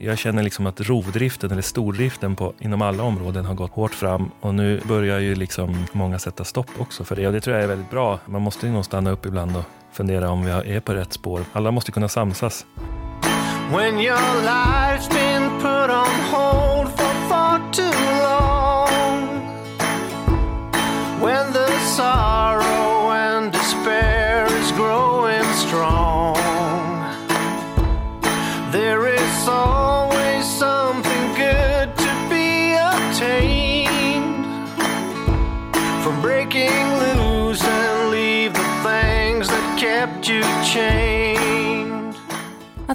[0.00, 4.30] Jag känner liksom att rovdriften eller stordriften på, inom alla områden har gått hårt fram
[4.40, 7.64] och nu börjar ju liksom många sätta stopp också för det och det tror jag
[7.64, 8.18] är väldigt bra.
[8.26, 11.44] Man måste ju nog stanna upp ibland och fundera om vi är på rätt spår.
[11.52, 12.66] Alla måste kunna samsas.
[13.70, 18.17] When your life's been put on hold for far too long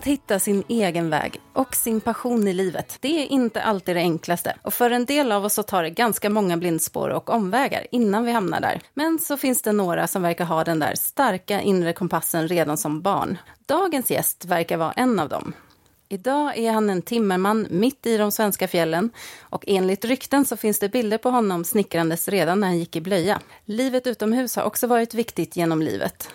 [0.04, 4.00] Att hitta sin egen väg och sin passion i livet, det är inte alltid det
[4.00, 4.56] enklaste.
[4.62, 8.26] Och för en del av oss så tar det ganska många blindspår och omvägar innan
[8.26, 8.82] vi hamnar där.
[8.94, 13.02] Men så finns det några som verkar ha den där starka inre kompassen redan som
[13.02, 13.38] barn.
[13.66, 15.54] Dagens gäst verkar vara en av dem.
[16.10, 19.10] Idag är han en timmerman mitt i de svenska fjällen
[19.42, 23.02] och enligt rykten så finns det bilder på honom snickrandes redan när han gick i
[23.02, 23.40] blöja.
[23.66, 26.30] Livet utomhus har också varit viktigt genom livet.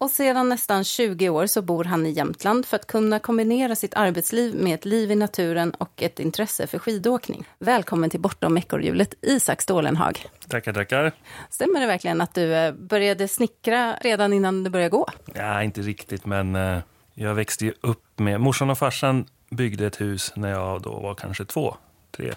[0.00, 3.94] Och sedan nästan 20 år så bor han i Jämtland för att kunna kombinera sitt
[3.94, 7.44] arbetsliv med ett liv i naturen och ett intresse för skidåkning.
[7.58, 10.26] Välkommen till Bortom ekorrhjulet, Isak Stålenhag.
[10.48, 11.12] Tackar, tackar.
[11.50, 15.08] Stämmer det verkligen att du eh, började snickra redan innan du började gå?
[15.34, 16.78] Ja, inte riktigt, men eh,
[17.14, 18.40] jag växte ju upp med...
[18.40, 21.76] Morsan och farsan byggde ett hus när jag då var kanske två,
[22.10, 22.32] tre.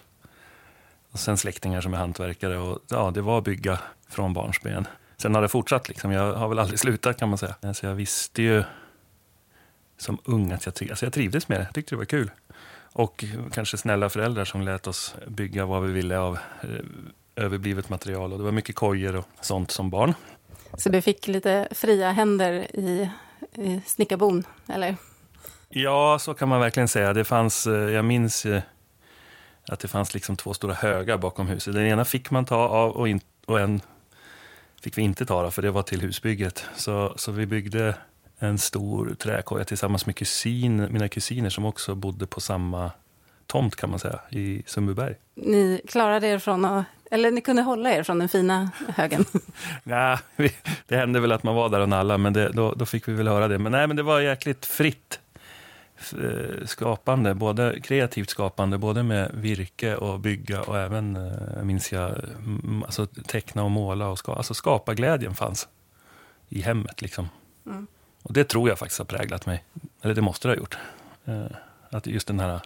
[1.11, 4.87] Och sen släktingar som är hantverkare och ja, det var att bygga från barnsben.
[5.23, 5.89] Sen har det fortsatt.
[5.89, 6.11] Liksom.
[6.11, 7.73] Jag har väl aldrig slutat kan man säga.
[7.73, 8.63] Så jag visste ju
[9.97, 11.63] som ung att jag, alltså jag trivdes med det.
[11.63, 12.31] Jag tyckte det var kul.
[12.93, 16.69] Och kanske snälla föräldrar som lät oss bygga vad vi ville av eh,
[17.35, 18.31] överblivet material.
[18.31, 20.13] Och det var mycket kojor och sånt som barn.
[20.77, 23.09] Så du fick lite fria händer i,
[23.53, 24.95] i snickarbon, eller?
[25.69, 27.13] Ja, så kan man verkligen säga.
[27.13, 28.45] Det fanns, eh, jag minns
[29.67, 31.73] att det fanns liksom två stora högar bakom huset.
[31.73, 33.81] Den ena fick man ta av och, in, och en
[34.83, 36.65] fick vi inte ta, för det var till husbygget.
[36.75, 37.95] Så, så vi byggde
[38.39, 42.91] en stor träkoja tillsammans med kusin, mina kusiner som också bodde på samma
[43.47, 45.15] tomt kan man säga, i Sundbyberg.
[45.35, 49.25] Ni klarade er från att, eller ni kunde hålla er från den fina högen?
[49.83, 50.17] nej,
[50.87, 53.13] det hände väl att man var där och nalla, men det, då, då fick vi
[53.13, 53.59] väl höra det.
[53.59, 55.19] Men nej, men det var jäkligt fritt
[56.65, 62.15] skapande, både kreativt skapande, både med virke och bygga och även, eh, minns jag,
[62.85, 64.37] alltså teckna och måla och skapa.
[64.37, 65.67] Alltså skapa glädjen fanns
[66.49, 67.29] i hemmet liksom.
[67.65, 67.87] Mm.
[68.23, 69.63] Och det tror jag faktiskt har präglat mig.
[70.01, 70.77] Eller det måste det ha gjort.
[71.25, 71.45] Eh,
[71.89, 72.61] att just den här,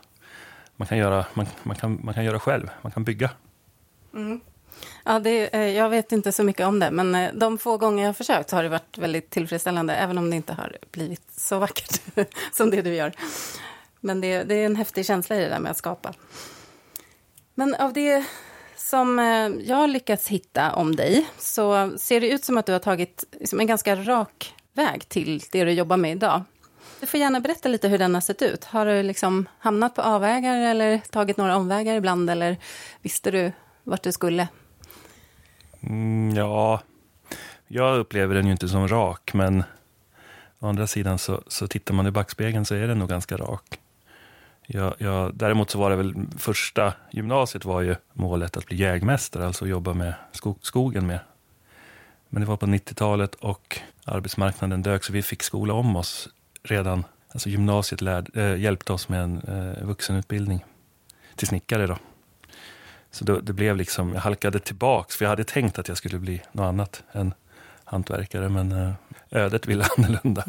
[0.75, 3.31] man kan göra, man, man, kan, man kan göra själv, man kan bygga.
[4.13, 4.41] Mm.
[5.03, 8.03] Ja, det, eh, jag vet inte så mycket om det, men eh, de få gånger
[8.03, 11.31] jag har försökt så har det varit väldigt tillfredsställande, även om det inte har blivit
[11.31, 12.01] så vackert
[12.51, 13.13] som det du gör.
[13.99, 16.13] Men det, det, är en häftig känsla i det där med att skapa.
[17.55, 18.25] Men av det
[18.75, 22.71] som eh, jag har lyckats hitta om dig så ser det ut som att du
[22.71, 26.43] har tagit liksom en ganska rak väg till det du jobbar med idag.
[26.99, 28.63] Du får gärna berätta lite hur den har sett ut.
[28.63, 32.57] Har du liksom hamnat på avvägar eller tagit några omvägar ibland eller
[33.01, 33.51] visste du
[33.83, 34.47] vart du skulle?
[35.89, 36.81] Mm, ja,
[37.67, 39.63] jag upplever den ju inte som rak, men
[40.59, 43.79] å andra sidan så, så tittar man i backspegeln så är den nog ganska rak.
[44.67, 49.45] Jag, jag, däremot så var det väl första gymnasiet var ju målet att bli jägmästare,
[49.47, 51.19] alltså jobba med skog, skogen med.
[52.29, 56.29] Men det var på 90-talet och arbetsmarknaden dök så vi fick skola om oss
[56.63, 57.03] redan.
[57.31, 60.65] Alltså gymnasiet lärd, äh, eh, hjälpte oss med en äh, vuxenutbildning
[61.35, 61.97] till snickare då.
[63.11, 66.19] Så då, det blev liksom, jag halkade tillbaks, för jag hade tänkt att jag skulle
[66.19, 67.33] bli något annat än
[67.83, 68.93] hantverkare, men eh,
[69.31, 70.43] ödet ville annorlunda,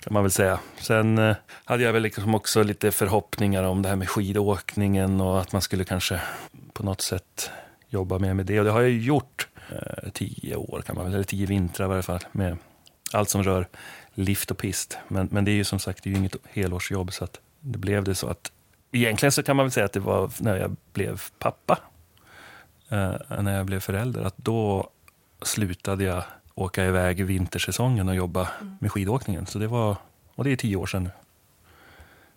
[0.00, 0.60] kan man väl säga.
[0.78, 5.40] Sen eh, hade jag väl liksom också lite förhoppningar om det här med skidåkningen och
[5.40, 6.20] att man skulle kanske
[6.72, 7.50] på något sätt
[7.88, 8.58] jobba mer med det.
[8.58, 11.88] Och det har jag gjort eh, tio år, kan man väl, eller tio vintrar i
[11.88, 12.56] varje fall, med
[13.12, 13.68] allt som rör
[14.14, 14.98] lift och pist.
[15.08, 17.78] Men, men det är ju som sagt det är ju inget helårsjobb, så att det
[17.78, 18.52] blev det så att
[18.92, 21.78] Egentligen så kan man väl säga att det var när jag blev pappa
[22.90, 24.90] eh, när jag blev förälder, att då
[25.42, 26.22] slutade jag
[26.54, 28.76] åka iväg vintersäsongen och jobba mm.
[28.80, 29.46] med skidåkningen.
[29.46, 29.96] Så det var,
[30.34, 31.10] och det är tio år sedan nu,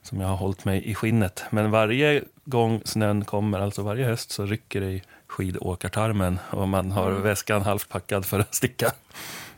[0.01, 1.43] som jag har hållit mig i skinnet.
[1.49, 6.91] Men varje gång snön kommer, alltså varje höst, så rycker det i skidåkartarmen och man
[6.91, 7.21] har mm.
[7.21, 8.91] väskan halvt packad för att sticka.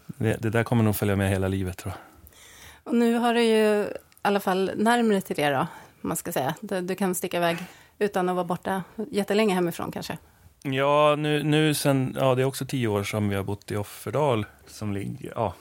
[0.06, 2.02] Det, det, där kommer nog följa med hela livet tror jag.
[2.84, 3.88] Och nu har du ju i
[4.22, 5.68] alla fall närmare till det då,
[6.02, 6.56] man ska säga.
[6.62, 7.58] Du, du kan sticka iväg
[8.00, 10.18] utan att vara borta jättelänge hemifrån kanske.
[10.74, 13.76] Ja, nu, nu sen, ja, det är också tio år som vi har bott i
[13.76, 14.46] Offerdal.
[14.68, 15.54] Som ligger, ja,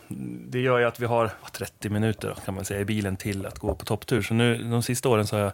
[0.49, 3.59] det gör ju att vi har 30 minuter kan man säga, i bilen till att
[3.59, 4.23] gå på topptur.
[4.23, 5.53] Så nu, de sista åren så har jag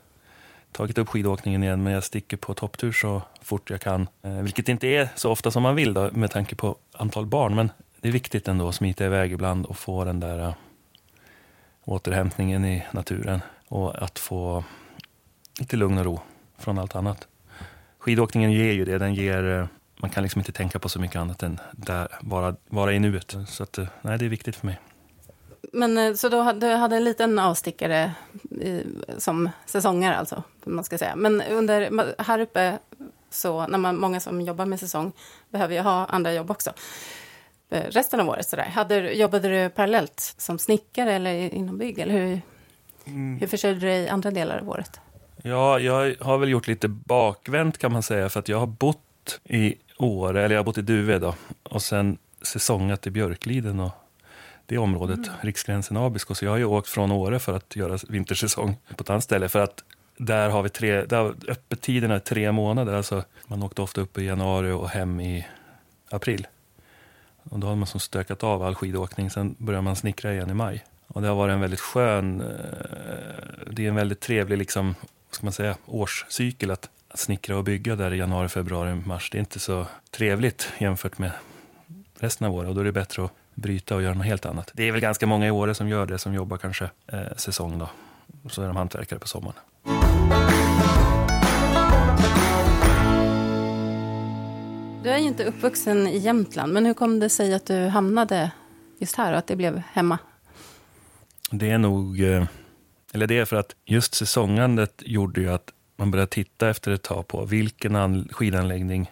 [0.72, 4.08] tagit upp skidåkningen igen, men jag sticker på topptur så fort jag kan.
[4.22, 7.54] Eh, vilket inte är så ofta som man vill då, med tanke på antal barn,
[7.54, 10.54] men det är viktigt ändå att smita iväg ibland och få den där uh,
[11.84, 14.64] återhämtningen i naturen och att få
[15.60, 16.20] lite lugn och ro
[16.58, 17.26] från allt annat.
[18.00, 19.66] Skidåkningen ger ju det, den ger uh,
[20.00, 23.36] man kan liksom inte tänka på så mycket annat än där, vara, vara i nuet.
[23.48, 24.78] Så att, nej, det är viktigt för mig.
[25.72, 28.12] Men eh, så då du hade en liten avstickare
[28.50, 28.82] i,
[29.18, 31.16] som säsonger alltså, man ska säga.
[31.16, 32.78] Men under, här uppe,
[33.30, 35.12] så när man, många som jobbar med säsong
[35.50, 36.72] behöver ju ha andra jobb också.
[37.70, 38.64] Eh, resten av året sådär.
[38.64, 41.98] Hade, jobbade du parallellt som snickare eller inom bygg?
[41.98, 42.40] Eller hur,
[43.04, 43.38] mm.
[43.38, 45.00] hur försörjde du dig andra delar av året?
[45.42, 49.40] Ja, jag har väl gjort lite bakvänt kan man säga, för att jag har bott
[49.44, 53.90] i Åre, eller jag har bott i Duve då, och sen säsongat i Björkliden och
[54.66, 55.30] det området, mm.
[55.40, 56.34] Riksgränsen Abisko.
[56.34, 59.48] Så jag har ju åkt från Åre för att göra vintersäsong på ett annat ställe.
[59.48, 59.84] För att
[60.16, 62.92] där har vi tre, där öppettiderna är tre månader.
[62.92, 65.46] Alltså man åkte ofta upp i januari och hem i
[66.10, 66.46] april.
[67.42, 69.30] Och då har man som stökat av all skidåkning.
[69.30, 70.84] Sen börjar man snickra igen i maj.
[71.06, 72.46] Och det har varit en väldigt skön, eh,
[73.70, 74.94] det är en väldigt trevlig liksom,
[75.30, 79.30] vad ska man säga, årscykel att, att snickra och bygga där i januari, februari, mars.
[79.30, 81.30] Det är inte så trevligt jämfört med
[82.18, 82.68] resten av året.
[82.68, 84.70] Och då är det bättre att bryta och göra något helt annat.
[84.74, 87.78] Det är väl ganska många i Åre som gör det, som jobbar kanske eh, säsong
[87.78, 87.90] då.
[88.50, 89.58] Så är de hantverkare på sommaren.
[95.02, 98.50] Du är ju inte uppvuxen i Jämtland, men hur kom det sig att du hamnade
[98.98, 100.18] just här och att det blev hemma?
[101.50, 102.44] Det är nog, eh,
[103.12, 107.02] eller det är för att just säsongandet gjorde ju att man började titta efter ett
[107.02, 109.10] tag på vilken skidanläggning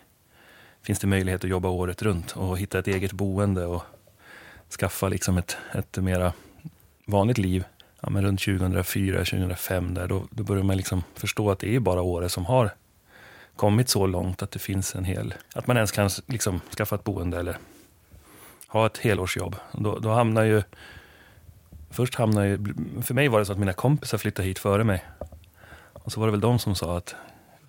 [0.83, 3.83] finns det möjlighet att jobba året runt och hitta ett eget boende och
[4.79, 6.33] skaffa liksom ett, ett mera
[7.07, 7.65] vanligt liv.
[8.01, 11.81] Ja, men runt 2004, 2005 där, då, då börjar man liksom förstå att det är
[11.81, 12.71] bara Åre som har
[13.57, 17.05] kommit så långt att det finns en hel, att man ens kan liksom skaffa ett
[17.05, 17.59] boende eller
[18.69, 19.57] ha ett helårsjobb.
[19.73, 20.63] Då, då hamnar ju,
[21.91, 25.05] först hamnade jag, för mig var det så att mina kompisar flyttade hit före mig.
[25.93, 27.15] Och så var det väl de som sa att,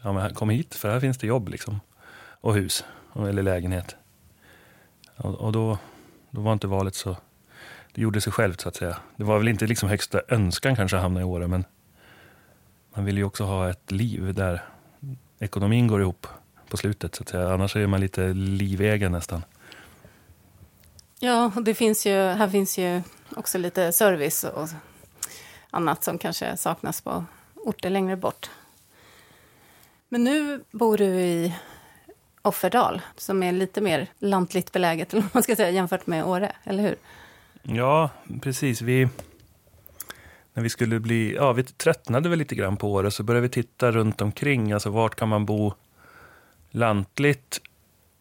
[0.02, 1.80] ja men kom hit för här finns det jobb liksom.
[2.42, 2.86] Och hus,
[3.16, 3.96] eller lägenhet.
[5.16, 5.78] Och, och då,
[6.32, 7.18] då var inte valet så...
[7.94, 8.98] Det gjorde sig självt så att säga.
[9.16, 11.66] Det var väl inte liksom högsta önskan kanske att hamna i Åre, men
[12.96, 14.64] man vill ju också ha ett liv där
[15.40, 16.28] ekonomin går ihop
[16.70, 17.54] på slutet så att säga.
[17.54, 19.44] Annars är man lite livegen nästan.
[21.20, 23.02] Ja, och det finns ju, här finns ju
[23.36, 24.70] också lite service och
[25.70, 27.26] annat som kanske saknas på
[27.56, 28.50] orter längre bort.
[30.10, 31.56] Men nu bor du i
[32.42, 36.84] Offerdal, som är lite mer lantligt beläget, eller man ska säga, jämfört med Åre, eller
[36.84, 36.96] hur?
[37.64, 38.10] Ja,
[38.42, 38.82] precis.
[38.82, 39.08] Vi,
[40.54, 43.50] när vi skulle bli, ja, vi tröttnade väl lite grann på Åre, så började vi
[43.50, 45.74] titta runt omkring, alltså vart kan man bo
[46.70, 47.62] lantligt,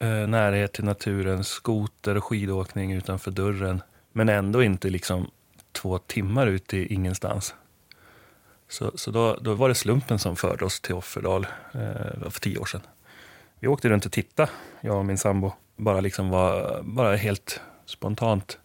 [0.00, 5.30] Eh, närhet till naturen, skoter och skidåkning utanför dörren, men ändå inte liksom
[5.72, 7.54] två timmar ut i ingenstans.
[8.68, 12.58] Så, så då, då var det slumpen som förde oss till Offerdal eh, för tio
[12.58, 12.80] år sedan.
[13.60, 14.50] Vi åkte runt och tittade,
[14.80, 15.52] jag och min sambo.
[15.76, 18.58] Bara, liksom var, bara helt spontant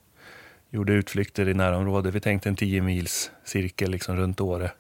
[0.70, 2.14] gjorde utflykter i närområdet.
[2.14, 4.72] Vi tänkte en tio mils cirkel liksom runt Åre,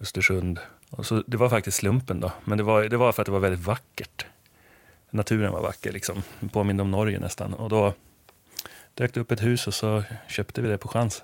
[0.00, 0.60] Östersund.
[0.90, 3.32] Och så, det var faktiskt slumpen då, men det var, det var för att det
[3.32, 4.26] var väldigt vackert.
[5.10, 6.22] Naturen var vacker, liksom.
[6.52, 7.54] påminde om Norge nästan.
[7.54, 7.94] Och då
[8.94, 11.22] dök det upp ett hus och så köpte vi det på chans.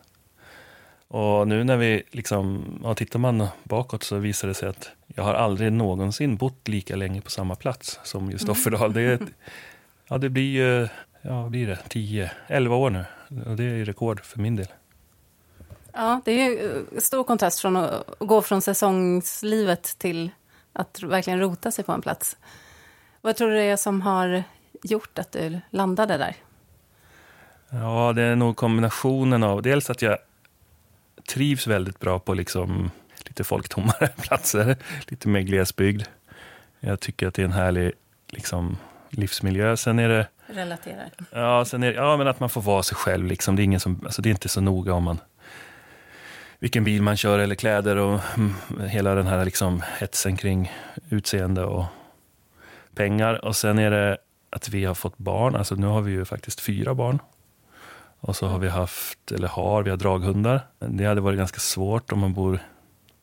[1.09, 5.25] Och nu när vi liksom, ja, tittar man bakåt så visar det sig att jag
[5.25, 8.53] har aldrig någonsin bott lika länge på samma plats som just mm.
[8.53, 8.93] Offerdal.
[8.93, 9.19] Det, är,
[10.09, 10.88] ja, det blir ju,
[11.23, 13.05] ja, vad blir det, 10, 11 år nu.
[13.47, 14.69] Och det är rekord för min del.
[15.93, 20.31] Ja, det är ju stor kontrast från att gå från säsongslivet till
[20.73, 22.37] att verkligen rota sig på en plats.
[23.25, 24.43] Vad tror du det är som har
[24.83, 26.37] gjort att du landade där?
[27.71, 30.19] Ja, det är nog kombinationen av dels att jag
[31.28, 34.76] trivs väldigt bra på liksom lite folktommare platser,
[35.09, 36.02] lite mer glesbygd.
[36.81, 37.93] Jag tycker att det är en härlig
[38.28, 38.76] liksom,
[39.11, 39.76] livsmiljö.
[39.76, 40.26] Sen är det...
[40.47, 41.11] Relaterar.
[41.31, 43.26] Ja, sen är det, ja, men att man får vara sig själv.
[43.26, 43.57] Liksom.
[43.57, 45.19] Det, är ingen som, alltså, det är inte så noga om man
[46.59, 48.54] vilken bil man kör eller kläder och mm,
[48.88, 50.73] hela den här liksom, hetsen kring
[51.11, 51.85] utseende och
[52.94, 53.44] pengar.
[53.44, 54.18] Och sen är det
[54.50, 55.56] att vi har fått barn.
[55.56, 57.18] Alltså nu har vi ju faktiskt fyra barn.
[58.20, 60.60] Och så har vi haft, eller har, vi har draghundar.
[60.78, 62.58] Det hade varit ganska svårt om man bor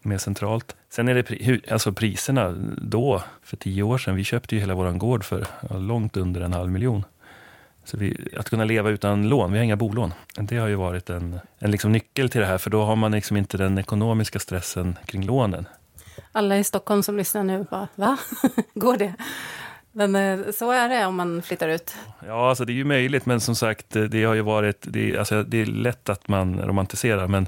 [0.01, 0.75] mer centralt.
[0.89, 4.91] Sen är det alltså priserna då, för tio år sedan, vi köpte ju hela vår
[4.91, 5.47] gård för
[5.79, 7.03] långt under en halv miljon.
[7.83, 10.13] Så vi, att kunna leva utan lån, vi har inga bolån.
[10.35, 13.11] Det har ju varit en, en liksom nyckel till det här, för då har man
[13.11, 15.65] liksom inte den ekonomiska stressen kring lånen.
[16.32, 18.18] Alla i Stockholm som lyssnar nu bara, va?
[18.74, 19.13] Går det?
[19.91, 21.96] Men eh, så är det om man flyttar ut.
[22.27, 24.77] Ja, alltså det är ju möjligt, men som sagt, det har ju varit...
[24.82, 27.48] Det, alltså, det är lätt att man romantiserar, men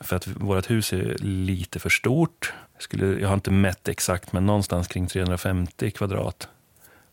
[0.00, 2.52] för att vårt hus är lite för stort.
[2.74, 6.48] Jag, skulle, jag har inte mätt exakt, men någonstans kring 350 kvadrat.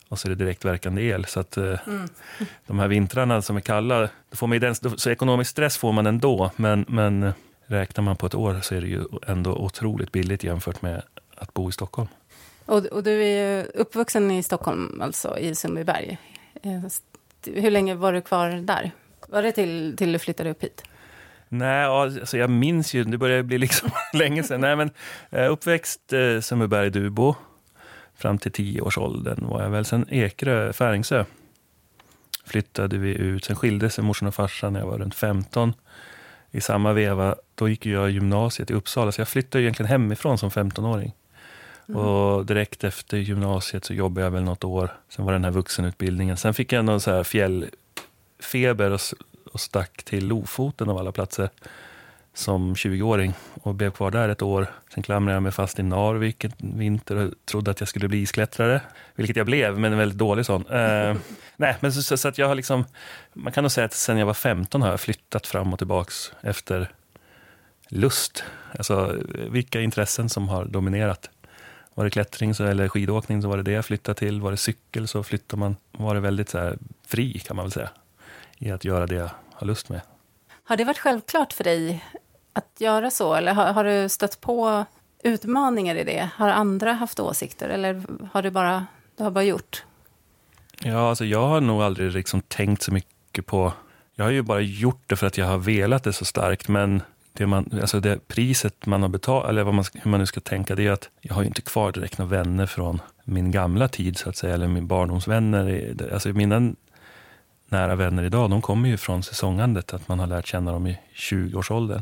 [0.09, 1.25] Och så är det direktverkande el.
[1.25, 2.07] Så att mm.
[2.67, 6.07] de här vintrarna som är kalla, då får man den, så ekonomisk stress får man
[6.07, 6.51] ändå.
[6.55, 7.33] Men, men
[7.65, 11.03] räknar man på ett år så är det ju ändå otroligt billigt jämfört med
[11.35, 12.07] att bo i Stockholm.
[12.65, 16.17] Och, och du är ju uppvuxen i Stockholm, alltså i Sundbyberg.
[16.63, 16.81] Eh,
[17.45, 18.91] hur länge var du kvar där?
[19.27, 20.83] Var det till, till du flyttade upp hit?
[21.49, 24.61] Nej, alltså jag minns ju, det börjar bli liksom länge sedan.
[24.61, 24.89] Nej, men
[25.29, 27.35] eh, uppväxt eh, Sundbyberg, Dubo.
[28.17, 29.85] Fram till tioårsåldern var jag väl.
[29.85, 31.25] Sen Ekerö, Färingsö
[32.45, 33.43] flyttade vi ut.
[33.43, 35.73] Sen skilde sig morsan och farsan när jag var runt 15.
[36.51, 40.49] I samma veva, då gick jag gymnasiet i Uppsala, så jag flyttade egentligen hemifrån som
[40.49, 41.13] 15-åring.
[41.89, 42.01] Mm.
[42.01, 44.93] Och direkt efter gymnasiet så jobbade jag väl något år.
[45.09, 46.37] Sen var det den här vuxenutbildningen.
[46.37, 48.99] Sen fick jag någon så här fjällfeber och,
[49.53, 51.49] och stack till Lofoten av alla platser
[52.33, 54.67] som 20-åring och blev kvar där ett år.
[54.93, 58.17] Sen klamrade jag mig fast i Narvik en vinter och trodde att jag skulle bli
[58.17, 58.81] isklättrare,
[59.15, 60.67] vilket jag blev, men en väldigt dålig sån.
[60.67, 61.15] Uh,
[61.55, 62.85] nej, men så, så, att jag har liksom,
[63.33, 66.33] man kan nog säga att sen jag var 15 har jag flyttat fram och tillbaks
[66.41, 66.91] efter
[67.89, 68.43] lust.
[68.77, 69.15] Alltså
[69.49, 71.29] vilka intressen som har dominerat.
[71.93, 74.41] Var det klättring så, eller skidåkning så var det det jag flyttade till.
[74.41, 76.77] Var det cykel så flyttade man, var det väldigt så här,
[77.07, 77.89] fri kan man väl säga,
[78.57, 80.01] i att göra det jag har lust med.
[80.63, 82.03] Har det varit självklart för dig
[82.53, 83.33] att göra så?
[83.33, 84.85] Eller har, har, du stött på
[85.23, 86.29] utmaningar i det?
[86.35, 88.85] Har andra haft åsikter eller har du bara,
[89.17, 89.83] du har bara gjort?
[90.79, 93.73] Ja, alltså jag har nog aldrig liksom tänkt så mycket på...
[94.15, 97.01] Jag har ju bara gjort det för att jag har velat det så starkt, men
[97.37, 100.39] det, man, alltså det priset man har betalat, eller vad man, hur man nu ska
[100.39, 103.87] tänka, det är att jag har ju inte kvar direkt några vänner från min gamla
[103.87, 105.95] tid, så att säga, eller min barndomsvänner.
[106.13, 106.73] Alltså mina
[107.69, 110.99] nära vänner idag, de kommer ju från säsongandet, att man har lärt känna dem i
[111.15, 112.01] 20-årsåldern.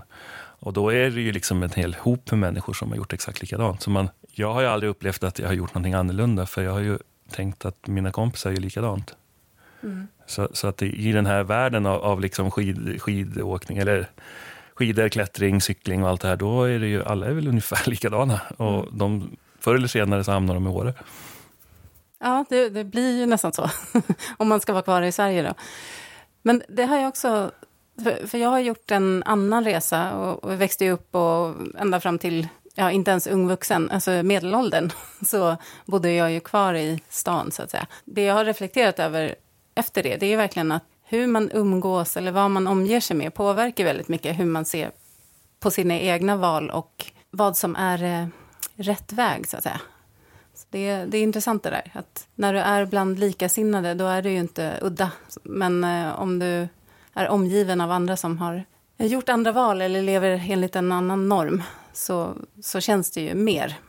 [0.64, 3.42] Och då är det ju liksom en hel hop med människor som har gjort exakt
[3.42, 3.82] likadant.
[3.82, 6.72] Så man, jag har ju aldrig upplevt att jag har gjort någonting annorlunda, för jag
[6.72, 6.98] har ju
[7.30, 9.16] tänkt att mina kompisar är likadant.
[9.84, 10.08] Mm.
[10.26, 14.10] Så, så, att i den här världen av, av liksom skid, skidåkning, eller
[14.76, 17.90] skidor, klättring, cykling och allt det här, då är det ju, alla är väl ungefär
[17.90, 18.42] likadana.
[18.58, 18.98] Och mm.
[18.98, 20.94] de, förr eller senare så hamnar de i Åre.
[22.20, 23.70] Ja, det, det blir ju nästan så,
[24.38, 25.54] om man ska vara kvar i Sverige då.
[26.42, 27.52] Men det har jag också
[28.04, 32.20] för, för jag har gjort en annan resa och, och växte upp och ända fram
[32.20, 34.92] till, ja inte ens ung vuxen, alltså medelåldern,
[35.26, 37.88] så bodde jag ju kvar i stan så att säga.
[38.06, 39.36] Det jag har reflekterat över
[39.76, 43.34] efter det, det är verkligen att hur man umgås eller vad man omger sig med
[43.34, 44.92] påverkar väldigt mycket hur man ser
[45.60, 48.28] på sina egna val och vad som är eh,
[48.76, 49.82] rätt väg så att säga.
[50.54, 54.22] Så det, det, är intressant det där, att när du är bland likasinnade då är
[54.22, 55.12] du ju inte udda.
[55.44, 56.68] Men eh, om du
[57.14, 58.66] är omgiven av andra som har
[58.98, 63.80] gjort andra val eller lever enligt en annan norm så, så känns det ju mer.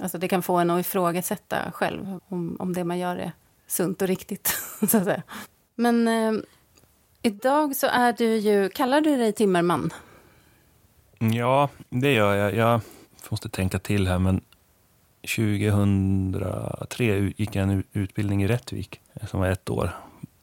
[0.00, 3.32] Alltså det kan få en att ifrågasätta själv om, om det man gör är
[3.66, 4.46] sunt och riktigt.
[4.88, 5.22] så att säga.
[5.74, 6.32] Men eh,
[7.22, 9.92] idag så är du ju, kallar du dig timmerman?
[11.18, 12.54] Mm, ja, det gör jag.
[12.54, 12.80] Jag
[13.30, 14.40] måste tänka till här, men
[15.36, 19.90] 2003 gick jag en utbildning i Rättvik eh, som var ett år.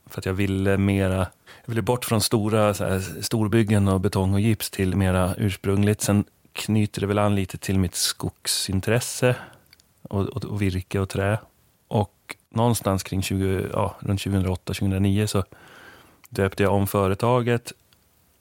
[0.05, 1.27] För att jag ville mera
[1.65, 6.01] jag ville bort från stora så här, storbyggen och betong och gips till mera ursprungligt.
[6.01, 6.23] Sen
[6.53, 9.35] knyter det väl an lite till mitt skogsintresse
[10.01, 11.39] och, och, och virke och trä.
[12.53, 15.43] Någonstans kring 20, ja, runt 2008-2009 så
[16.29, 17.73] döpte jag om företaget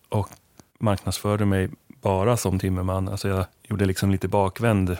[0.08, 0.28] och
[0.78, 3.08] marknadsförde mig bara som timmerman.
[3.08, 4.96] Alltså jag gjorde liksom lite bakvänd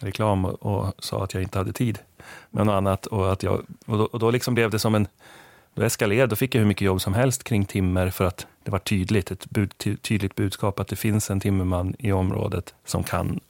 [0.00, 1.98] reklam och, och sa att jag inte hade tid
[2.50, 3.06] med något annat.
[3.06, 5.08] Och, att jag, och då, och då liksom blev det som en
[5.74, 8.70] då eskalerade, då fick jag hur mycket jobb som helst kring timmer för att det
[8.70, 9.72] var tydligt, ett bud,
[10.02, 13.40] tydligt budskap att det finns en timmerman i området som kan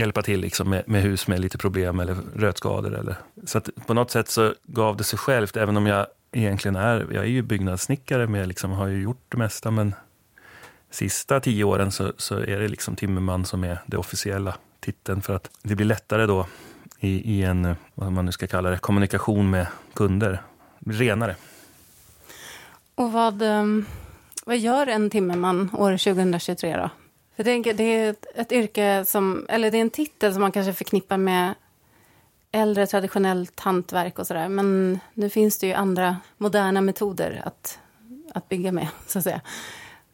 [0.00, 2.94] hjälpa till liksom med, med, hus med lite problem eller rötskador.
[2.94, 3.14] Eller.
[3.44, 7.06] Så att på något sätt så gav det sig självt, även om jag egentligen är,
[7.12, 9.94] jag är ju byggnadssnickare, Jag liksom, har ju gjort det mesta, men
[10.90, 15.34] sista tio åren så, så är det liksom timmerman som är det officiella titeln för
[15.34, 16.46] att det blir lättare då
[17.00, 20.42] i, i en, vad man nu ska kalla det, kommunikation med kunder
[20.86, 21.36] renare.
[22.94, 23.84] Och vad, ehm,
[24.46, 26.90] vad gör en timmerman år 2023 då?
[27.40, 30.72] Jag tänker, det är ett, yrke som, eller det är en titel som man kanske
[30.72, 31.54] förknippar med
[32.52, 34.48] äldre traditionellt hantverk och sådär.
[34.48, 37.78] Men nu finns det ju andra moderna metoder att,
[38.34, 39.40] att bygga med, så att säga.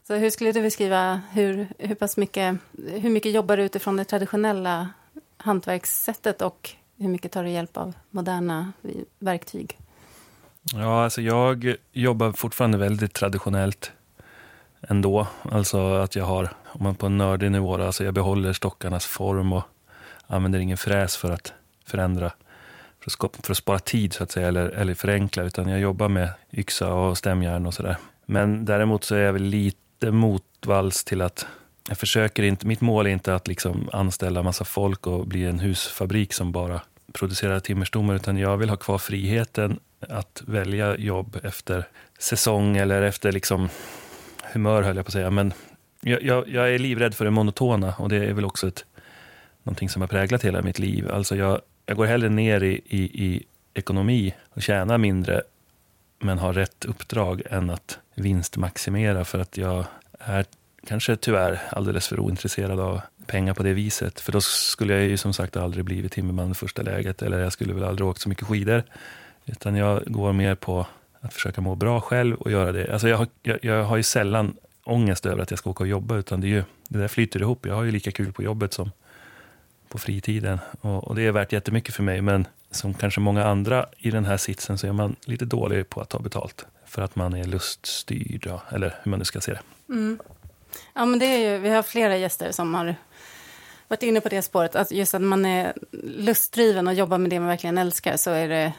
[0.06, 2.56] Så hur skulle du beskriva hur, hur pass mycket,
[2.88, 4.88] hur mycket jobbar du utifrån det traditionella
[5.36, 8.72] hantverkssättet och hur mycket tar du hjälp av moderna
[9.18, 9.78] verktyg?
[10.72, 13.92] Ja, alltså jag jobbar fortfarande väldigt traditionellt
[14.88, 15.26] ändå.
[15.42, 19.52] Alltså att jag har, om man på en nördig nivå, alltså jag behåller stockarnas form
[19.52, 19.62] och
[20.26, 21.52] använder ingen fräs för att
[21.86, 22.32] förändra,
[23.00, 26.08] för att, för att spara tid så att säga, eller, eller förenkla, utan jag jobbar
[26.08, 27.96] med yxa och stämjärn och sådär.
[28.26, 31.46] Men däremot så är jag väl lite motvalls till att
[31.88, 35.58] jag försöker inte, mitt mål är inte att liksom anställa massa folk och bli en
[35.58, 36.80] husfabrik som bara
[37.12, 39.78] producerar timmerstommar, utan jag vill ha kvar friheten
[40.08, 41.84] att välja jobb efter
[42.18, 43.68] säsong eller efter liksom
[44.52, 45.30] humör, höll jag på att säga.
[45.30, 45.52] Men
[46.06, 48.84] jag, jag, jag är livrädd för det monotona och det är väl också ett,
[49.62, 51.10] någonting som har präglat hela mitt liv.
[51.10, 53.42] Alltså jag, jag går hellre ner i, i, i
[53.74, 55.42] ekonomi och tjänar mindre
[56.18, 59.84] men har rätt uppdrag än att vinstmaximera för att jag
[60.18, 60.44] är
[60.86, 64.20] kanske tyvärr alldeles för ointresserad av pengar på det viset.
[64.20, 67.52] För då skulle jag ju som sagt aldrig blivit timmerman i första läget eller jag
[67.52, 68.82] skulle väl aldrig åkt så mycket skidor.
[69.46, 70.86] Utan jag går mer på
[71.20, 72.92] att försöka må bra själv och göra det.
[72.92, 75.88] Alltså jag, har, jag, jag har ju sällan ångest över att jag ska åka och
[75.88, 77.66] jobba, utan det, är ju, det där flyter ihop.
[77.66, 78.90] Jag har ju lika kul på jobbet som
[79.88, 80.58] på fritiden.
[80.80, 84.24] Och, och, det är värt jättemycket för mig, men som kanske många andra i den
[84.24, 86.66] här sitsen så är man lite dålig på att ta betalt.
[86.84, 89.60] För att man är luststyrd, eller hur man nu ska se det.
[89.88, 90.18] Mm.
[90.94, 92.94] Ja, men det är ju, vi har flera gäster som har
[93.88, 94.76] varit inne på det spåret.
[94.76, 98.48] Att just att man är lustdriven och jobbar med det man verkligen älskar så är
[98.48, 98.72] det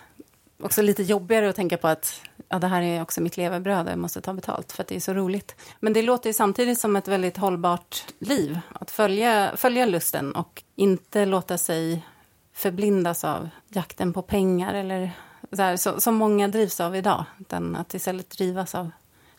[0.59, 3.91] också lite jobbigare att tänka på att ja, det här är också mitt levebröd och
[3.91, 5.55] jag måste ta betalt för att det är så roligt.
[5.79, 8.59] Men det låter ju samtidigt som ett väldigt hållbart liv.
[8.73, 12.05] Att följa, följa lusten och inte låta sig
[12.53, 15.11] förblindas av jakten på pengar eller
[15.51, 17.25] så här, så, som många drivs av idag.
[17.39, 18.91] Utan att istället drivas av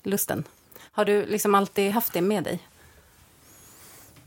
[0.03, 0.45] lusten.
[0.81, 2.61] Har du liksom alltid haft det med dig?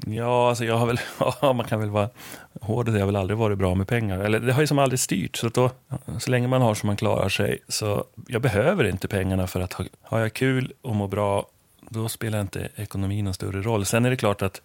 [0.07, 0.99] Ja, alltså jag har väl,
[1.41, 2.09] ja, man kan väl vara
[2.61, 4.19] hård det har väl aldrig varit bra med pengar.
[4.19, 5.35] Eller det har ju som aldrig styrt.
[5.35, 5.71] Så, då,
[6.19, 7.59] så länge man har så man klarar sig.
[7.67, 11.47] Så jag behöver inte pengarna för att ha, har jag kul och mår bra,
[11.89, 13.85] då spelar inte ekonomin någon större roll.
[13.85, 14.61] Sen är det klart att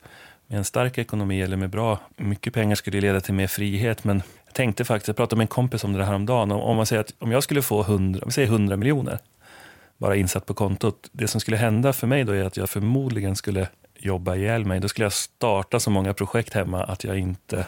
[0.46, 4.04] med en stark ekonomi eller med bra, mycket pengar skulle leda till mer frihet.
[4.04, 6.52] Men jag tänkte faktiskt, jag pratade med en kompis om det här om dagen.
[6.52, 9.18] Om man säger att om jag skulle få 100, om vi säger 100 miljoner
[9.98, 11.08] bara insatt på kontot.
[11.12, 14.80] Det som skulle hända för mig då är att jag förmodligen skulle jobba ihjäl mig.
[14.80, 17.66] Då skulle jag starta så många projekt hemma att jag inte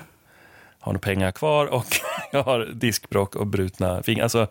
[0.78, 1.86] har några pengar kvar och
[2.32, 4.22] jag har diskbråck och brutna fingrar.
[4.22, 4.46] Alltså,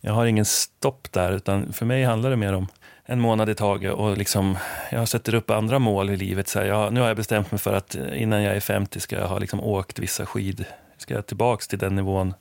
[0.00, 2.66] jag har ingen stopp där, utan för mig handlar det mer om
[3.04, 4.58] en månad i taget och liksom,
[4.90, 6.48] jag sätter upp andra mål i livet.
[6.48, 9.16] Så här, jag, nu har jag bestämt mig för att innan jag är 50 ska
[9.16, 10.64] jag ha liksom åkt vissa skid.
[10.98, 12.34] Ska jag tillbaka till den nivån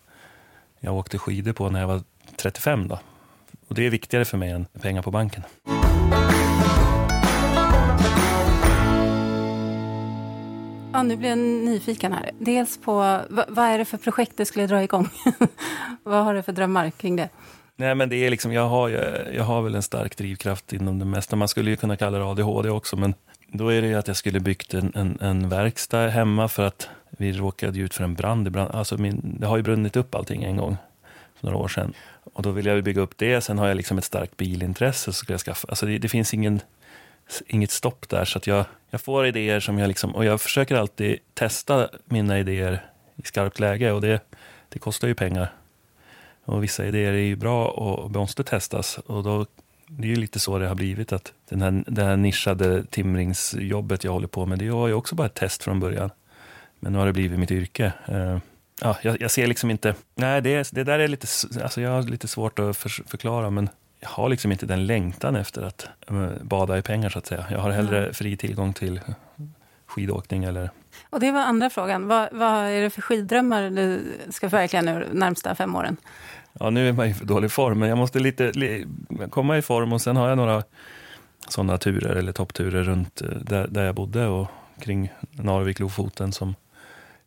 [0.80, 2.02] jag åkte skidor på när jag var
[2.36, 3.00] 35 då.
[3.68, 5.44] Och det är viktigare för mig än pengar på banken.
[11.02, 12.32] Ja, nu blir jag nyfiken här.
[12.40, 12.94] Dels på
[13.30, 15.10] vad, vad är det för projekt du skulle dra igång?
[16.04, 17.30] vad har du för drömmar kring det?
[17.76, 21.00] Nej, men det är liksom, jag, har, jag, jag har väl en stark drivkraft inom
[21.00, 21.36] det mesta.
[21.36, 23.14] Man skulle ju kunna kalla det ADHD också, men
[23.48, 26.90] då är det ju att jag skulle byggt en, en, en verkstad hemma för att
[27.10, 28.52] vi råkade ut för en brand.
[28.52, 30.78] brand alltså min, det har ju brunnit upp allting en gång
[31.40, 31.94] för några år sedan.
[32.34, 33.42] Och då vill jag bygga upp det.
[33.42, 35.14] Sen har jag liksom ett starkt bilintresse.
[35.14, 36.62] Så ska jag skaffa, alltså det, det finns ingen
[37.48, 38.26] inget stopp där.
[38.26, 42.40] Så att jag, jag får idéer som jag liksom, och jag försöker alltid testa mina
[42.40, 44.20] idéer i skarpt läge och det,
[44.70, 45.54] det kostar ju pengar.
[46.46, 49.46] Och vissa idéer är ju bra och måste testas och då,
[49.88, 54.04] det är ju lite så det har blivit att den här, det här nischade timringsjobbet
[54.04, 56.10] jag håller på med, det var ju också bara ett test från början.
[56.80, 57.94] Men nu har det blivit mitt yrke.
[58.10, 58.38] Uh,
[58.82, 61.28] ja, jag, jag, ser liksom inte, nej det, det där är lite,
[61.64, 63.70] alltså jag har lite svårt att för, förklara men
[64.02, 67.46] jag har liksom inte den längtan efter att eh, bada i pengar så att säga.
[67.52, 69.02] Jag har hellre fri tillgång till
[69.86, 70.70] skidåkning eller...
[71.10, 72.08] Och det var andra frågan.
[72.08, 75.98] Vad, vad är det för skiddrömmar du ska förverkliga nu närmsta fem åren?
[76.54, 78.52] Ja, nu är man i för dålig form, men jag måste lite
[79.30, 80.64] komma i form och sen har jag några
[81.48, 84.48] sådana turer eller toppturer runt eh, där, där jag bodde och
[84.80, 86.56] kring Narvik, Lofoten som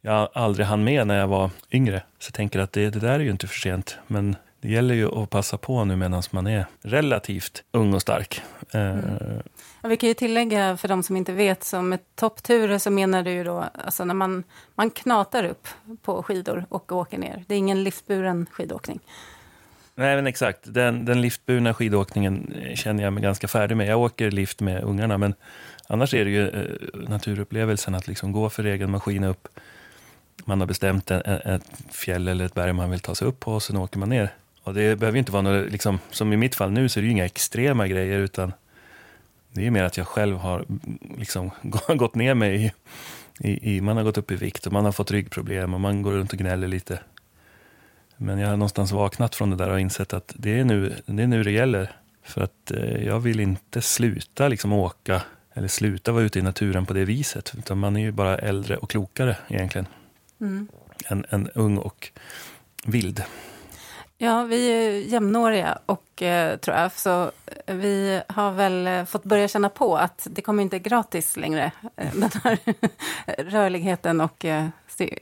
[0.01, 2.03] jag aldrig hann med när jag var yngre.
[2.19, 4.95] Så jag tänker att det, det där är ju inte för sent, men det gäller
[4.95, 8.43] ju att passa på nu medan man är relativt ung och stark.
[8.71, 9.43] Eh, mm.
[9.83, 13.23] Ja, vi kan ju tillägga för de som inte vet, som med toppturer så menar
[13.23, 15.69] du ju då alltså när man, man knatar upp
[16.03, 17.45] på skidor och åker ner.
[17.47, 19.01] Det är ingen liftburen skidåkning.
[19.95, 20.59] Nej, men exakt.
[20.63, 23.87] Den, den liftburna skidåkningen känner jag mig ganska färdig med.
[23.87, 25.35] Jag åker lift med ungarna, men
[25.87, 29.49] annars är det ju eh, naturupplevelsen att liksom gå för egen maskin upp.
[30.45, 33.63] Man har bestämt ett fjäll eller ett berg man vill ta sig upp på och
[33.63, 34.33] sen åker man ner.
[34.65, 37.07] Och det behöver inte vara något, liksom, som i mitt fall nu, så är det
[37.07, 38.53] ju inga extrema grejer, utan
[39.53, 40.65] Det är mer att jag själv har
[41.19, 41.51] liksom
[41.89, 42.73] gått ner mig i,
[43.49, 46.03] i, i, man har gått upp i vikt och man har fått ryggproblem och man
[46.03, 47.01] går runt och gnäller lite.
[48.17, 51.23] Men jag har någonstans vaknat från det där och insett att det är nu det,
[51.23, 51.97] är nu det gäller.
[52.23, 55.23] För att eh, jag vill inte sluta liksom åka
[55.55, 57.55] eller sluta vara ute i naturen på det viset.
[57.59, 59.87] Utan man är ju bara äldre och klokare egentligen.
[60.41, 60.69] Mm.
[61.07, 62.11] Än, än ung och
[62.87, 63.23] vild.
[64.19, 67.31] Ja, vi är jämnåriga och eh, tror jag, så
[67.67, 71.73] eh, vi har väl eh, fått börja känna på att det kommer inte gratis längre,
[71.97, 72.59] eh, den här
[73.51, 74.67] rörligheten och eh,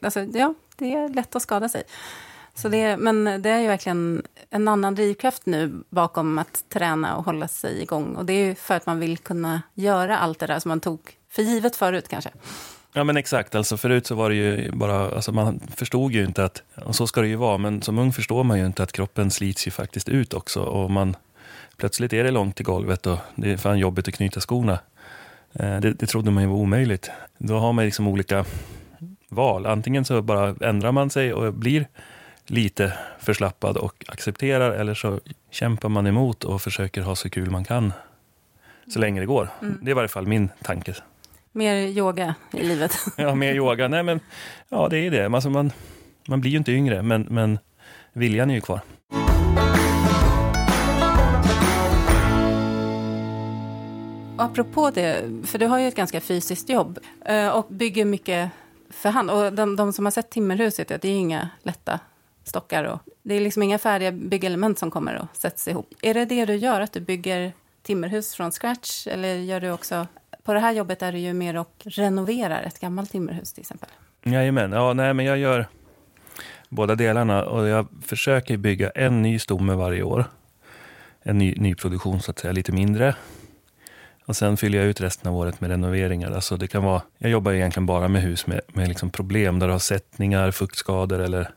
[0.03, 1.83] alltså, ja, det är lätt att skada sig.
[2.55, 7.25] Så det, men det är ju verkligen en annan drivkraft nu bakom att träna och
[7.25, 8.17] hålla sig igång.
[8.17, 10.81] Och det är ju för att man vill kunna göra allt det där som man
[10.81, 12.31] tog för givet förut kanske.
[12.95, 16.45] Ja men exakt, alltså förut så var det ju bara, alltså man förstod ju inte
[16.45, 18.93] att, och så ska det ju vara, men som ung förstår man ju inte att
[18.93, 20.63] kroppen slits ju faktiskt ut också.
[20.63, 21.17] Och man,
[21.77, 24.79] plötsligt är det långt till golvet och det är fan jobbigt att knyta skorna.
[25.53, 27.11] Eh, det, det trodde man ju var omöjligt.
[27.39, 28.45] Då har man liksom olika
[29.29, 29.67] val.
[29.67, 31.87] Antingen så bara ändrar man sig och blir
[32.47, 37.65] lite förslappad och accepterar, eller så kämpar man emot och försöker ha så kul man
[37.65, 37.93] kan
[38.89, 39.49] så länge det går.
[39.63, 39.79] Mm.
[39.83, 40.95] Det är i varje fall min tanke.
[41.53, 42.99] Mer yoga i livet.
[43.17, 43.89] ja, mer yoga.
[43.89, 44.21] Nej, men,
[44.69, 45.27] ja, det är det.
[45.27, 45.73] Alltså man,
[46.29, 47.59] man blir ju inte yngre, men, men
[48.13, 48.81] viljan är ju kvar.
[54.39, 58.51] Apropå det, för du har ju ett ganska fysiskt jobb eh, och bygger mycket
[58.91, 59.31] för hand.
[59.31, 62.01] Och de, de som har sett timmerhuset, det är inga lätta
[62.45, 62.85] stockar.
[62.85, 65.95] Och, det är liksom inga färdiga byggelement som kommer och sätts ihop.
[66.03, 69.07] Är det det du gör, att du bygger timmerhus från scratch?
[69.07, 70.07] Eller gör du också
[70.45, 73.89] på det här jobbet är det ju mer och renoverar ett gammalt timmerhus till exempel.
[74.25, 75.67] Jajamän, ja, nej, men jag gör
[76.69, 80.25] båda delarna och jag försöker bygga en ny stomme varje år.
[81.23, 83.15] En ny, ny produktion så att säga, lite mindre.
[84.27, 86.31] Och sen fyller jag ut resten av året med renoveringar.
[86.31, 89.67] Alltså det kan vara, jag jobbar egentligen bara med hus med, med liksom problem där
[89.67, 91.51] du har sättningar, fuktskador eller...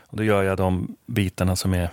[0.00, 1.90] Och då gör jag de bitarna som är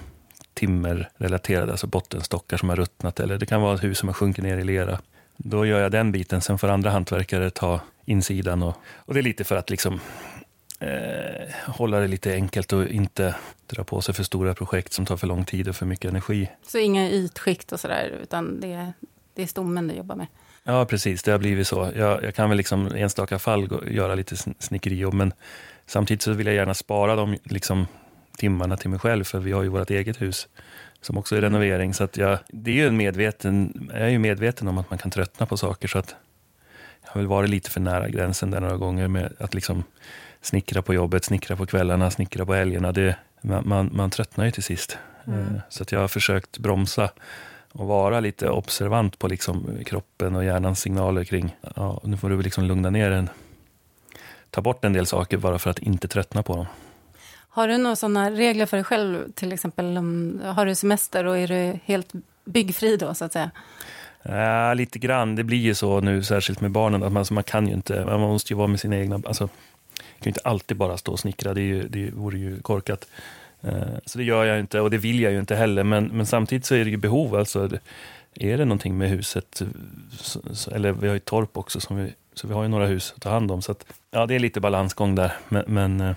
[0.54, 4.44] timmerrelaterade, alltså bottenstockar som har ruttnat eller det kan vara ett hus som har sjunkit
[4.44, 5.00] ner i lera.
[5.44, 8.64] Då gör jag den biten, sen får andra hantverkare ta insidan.
[8.64, 10.00] Och, och det är lite för att liksom
[10.80, 13.36] eh, hålla det lite enkelt och inte
[13.68, 16.50] dra på sig för stora projekt som tar för lång tid och för mycket energi.
[16.68, 18.94] Så inga ytskikt och sådär, utan det är,
[19.34, 20.28] det är stommen du jobbar med?
[20.64, 21.24] Ja, precis.
[21.24, 21.92] Det har blivit så.
[21.96, 25.34] Jag, jag kan väl liksom i enstaka fall gå, göra lite snickerijobb, men
[25.86, 27.88] samtidigt så vill jag gärna spara de liksom,
[28.38, 30.48] timmarna till mig själv, för vi har ju vårt eget hus
[31.02, 31.94] som också är renovering.
[31.94, 35.00] Så att jag, det är ju en medveten, jag är ju medveten om att man
[35.00, 35.88] kan tröttna på saker.
[35.88, 36.16] Så att
[37.04, 39.84] jag har väl varit lite för nära gränsen där några gånger med att liksom
[40.42, 42.92] snickra på jobbet, snickra på kvällarna, snickra på helgerna.
[42.92, 44.98] Det, man, man, tröttnar ju till sist.
[45.28, 45.40] Mm.
[45.40, 47.10] Eh, så att jag har försökt bromsa
[47.72, 52.42] och vara lite observant på liksom kroppen och hjärnans signaler kring, ja, nu får du
[52.42, 53.30] liksom lugna ner den.
[54.50, 56.66] Ta bort en del saker bara för att inte tröttna på dem.
[57.50, 59.32] Har du några sådana regler för dig själv?
[59.32, 62.14] Till exempel om har du semester och är du helt
[62.46, 63.52] byggfri då, så att säga?
[64.24, 65.36] Ja, lite grann.
[65.36, 68.06] Det blir ju så nu, särskilt med barnen, att man, alltså man kan ju inte,
[68.06, 71.20] man måste ju vara med sina egna, alltså, kan ju inte alltid bara stå och
[71.20, 73.08] snickra, det, är ju, det vore ju korkat.
[73.62, 73.74] Eh,
[74.06, 76.66] så det gör jag inte och det vill jag ju inte heller, men, men samtidigt
[76.66, 77.36] så är det ju behov.
[77.36, 77.70] Alltså,
[78.34, 79.62] är det någonting med huset,
[80.72, 83.22] eller vi har ju torp också, som vi, så vi har ju några hus att
[83.22, 83.62] ta hand om.
[83.62, 86.16] Så att, ja, det är lite balansgång där, men, men eh,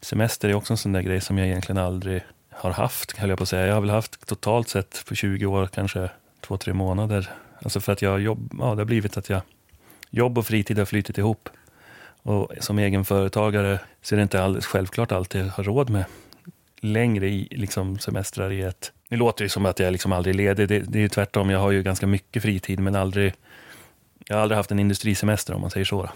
[0.00, 3.38] semester är också en sån där grej som jag egentligen aldrig har haft, höll jag
[3.38, 3.66] på att säga.
[3.66, 7.30] Jag har väl haft totalt sett på 20 år kanske två, tre månader.
[7.62, 9.42] Alltså för att jag jobb, ja, det har blivit att jag,
[10.10, 11.48] jobb och fritid har flytit ihop.
[12.22, 16.04] Och som egenföretagare så är det inte alldeles självklart alltid jag har råd med
[16.80, 18.92] längre i, liksom semestrar i ett...
[19.08, 20.68] Nu låter det som att jag liksom aldrig är ledig.
[20.68, 23.34] Det, det är ju tvärtom, jag har ju ganska mycket fritid men aldrig...
[24.24, 26.10] Jag har aldrig haft en industrisemester om man säger så.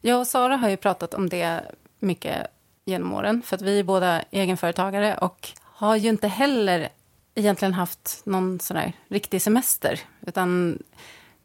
[0.00, 1.60] Jag och Sara har ju pratat om det
[1.98, 2.46] mycket
[2.88, 3.42] genom åren.
[3.42, 6.88] För att vi är båda egenföretagare och har ju inte heller
[7.34, 10.00] egentligen haft någon sån där riktig semester.
[10.26, 10.78] Utan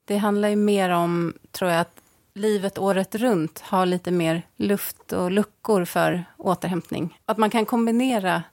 [0.06, 1.95] det handlar ju mer om, tror jag, att
[2.34, 7.19] livet året runt har lite mer luft och luckor för återhämtning.
[7.25, 8.43] Att man kan kombinera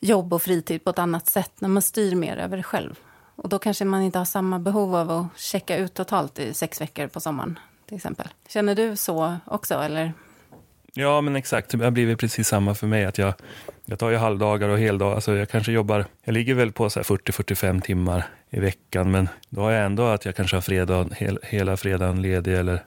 [0.00, 2.98] jobb och fritid på ett annat sätt när man styr mer över det själv.
[3.36, 6.80] Och då kanske man inte har samma behov av att checka ut totalt i sex
[6.80, 8.28] veckor på sommaren, till exempel.
[8.48, 10.12] Känner du så också, eller?
[10.96, 11.70] Ja, men exakt.
[11.70, 13.04] Det har blivit precis samma för mig.
[13.04, 13.34] Att jag,
[13.84, 15.14] jag tar ju halvdagar och heldagar.
[15.14, 19.70] Alltså jag kanske jobbar, jag ligger väl på 40-45 timmar i veckan, men då har
[19.70, 22.84] jag ändå att jag kanske har fredag, hel, hela fredagen ledig eller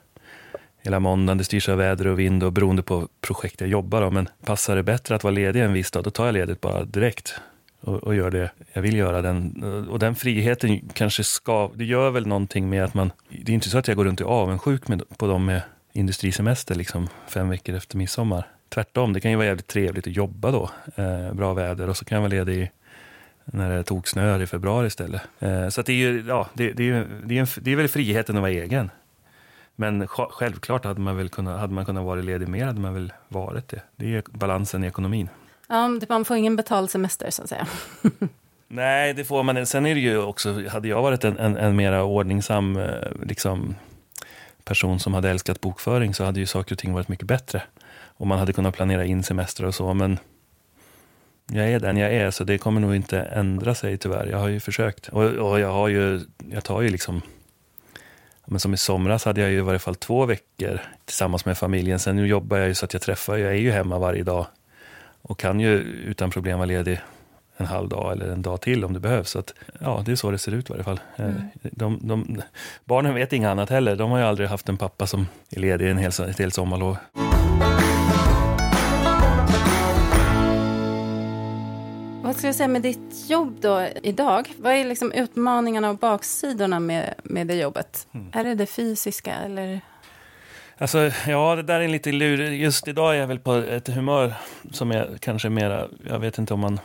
[0.82, 1.38] hela måndagen.
[1.38, 4.00] Det styrs av väder och vind och beroende på projekt jag jobbar.
[4.00, 4.10] Då.
[4.10, 6.84] Men passar det bättre att vara ledig en viss dag, då tar jag ledigt bara
[6.84, 7.34] direkt.
[7.80, 9.22] och, och gör det jag vill göra.
[9.22, 13.54] Den, och den friheten kanske ska, det gör väl någonting med att man, det är
[13.54, 15.62] inte så att jag går runt och är avundsjuk med, på dem med
[15.98, 18.46] industrisemester liksom fem veckor efter midsommar.
[18.68, 20.70] Tvärtom, det kan ju vara jävligt trevligt att jobba då.
[20.96, 22.70] Eh, bra väder och så kan jag vara ledig
[23.44, 25.22] när det tog snö i februari istället.
[25.38, 28.36] Eh, så det är ju, ja, det, det, är, det, är, det är väl friheten
[28.36, 28.90] att vara egen.
[29.76, 33.12] Men självklart hade man väl kunnat, hade man kunnat vara ledig mer, hade man väl
[33.28, 33.82] varit det.
[33.96, 35.28] Det är balansen i ekonomin.
[35.68, 37.66] Ja, man får ingen betald semester så att säga.
[38.68, 39.66] Nej, det får man.
[39.66, 42.88] Sen är det ju också, hade jag varit en, en, en mera ordningsam eh,
[43.22, 43.74] liksom,
[44.68, 47.62] person som hade älskat bokföring så hade ju saker och ting varit mycket bättre.
[47.90, 50.18] Och man hade kunnat planera in semester och så, men
[51.50, 54.26] jag är den jag är, så det kommer nog inte ändra sig tyvärr.
[54.26, 55.08] Jag har ju försökt.
[55.08, 57.22] Och, och jag har ju, jag tar ju liksom
[58.50, 61.98] men som i somras hade jag ju i varje fall två veckor tillsammans med familjen.
[61.98, 64.46] Sen nu jobbar jag ju så att jag träffar, jag är ju hemma varje dag
[65.22, 67.00] och kan ju utan problem vara ledig
[67.60, 69.30] en halv dag eller en dag till om det behövs.
[69.30, 71.00] Så att, ja, det är så det ser ut i varje fall.
[71.16, 71.42] Eh, mm.
[71.62, 72.42] De, de,
[72.84, 73.96] barnen vet inget annat heller.
[73.96, 76.96] De har ju aldrig haft en pappa som är ledig en hel, ett helt sommarlov.
[82.22, 84.48] Vad ska jag säga med ditt jobb då idag?
[84.58, 88.06] Vad är liksom utmaningarna och baksidorna med, med det jobbet?
[88.14, 88.30] Mm.
[88.32, 89.80] Är det det fysiska eller?
[90.78, 92.62] Alltså, ja, det där är lite lurigt.
[92.62, 94.34] Just idag är jag väl på ett humör
[94.70, 96.80] som är kanske mera, jag vet inte om man...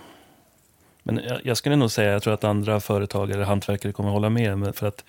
[1.04, 4.13] Men jag, jag skulle nog säga, jag tror att andra företagare eller hantverkare kommer att
[4.13, 4.76] hålla med.
[4.76, 5.04] För att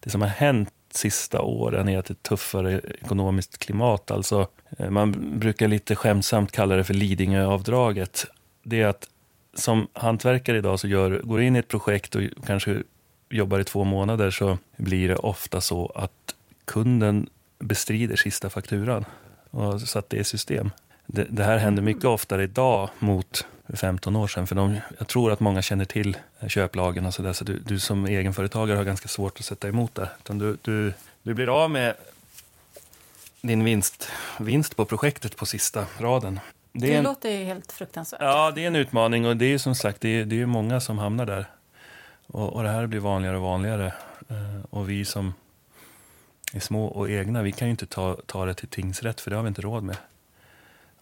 [0.00, 4.10] det som har hänt sista åren är att det är tuffare ekonomiskt klimat.
[4.10, 8.26] Alltså, eh, man brukar lite skämtsamt kalla det för Lidingöavdraget.
[8.62, 9.08] Det är att
[9.54, 12.82] som hantverkare idag så gör, går in i ett projekt och kanske
[13.30, 16.34] jobbar i två månader så blir det ofta så att
[16.64, 19.04] kunden bestrider sista fakturan.
[19.50, 20.70] Och så att det är system.
[21.10, 24.46] Det, det, här händer mycket oftare idag mot 15 år sedan.
[24.46, 26.16] För de, jag tror att många känner till
[26.46, 27.32] köplagen och så där.
[27.32, 30.08] Så du, du som egenföretagare har ganska svårt att sätta emot där.
[30.18, 30.92] Utan du, du,
[31.22, 31.94] du blir av med
[33.40, 36.40] din vinst, vinst på projektet på sista raden.
[36.72, 38.20] Det, det låter ju helt fruktansvärt.
[38.22, 40.80] Ja, det är en utmaning och det är som sagt det är, det är många
[40.80, 41.46] som hamnar där.
[42.26, 43.92] Och, och det här blir vanligare och vanligare.
[44.30, 45.34] Uh, och vi som
[46.52, 49.36] är små och egna, vi kan ju inte ta, ta det till tingsrätt för det
[49.36, 49.96] har vi inte råd med.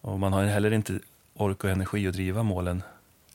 [0.07, 0.99] Och man har heller inte
[1.33, 2.83] ork och energi att driva målen.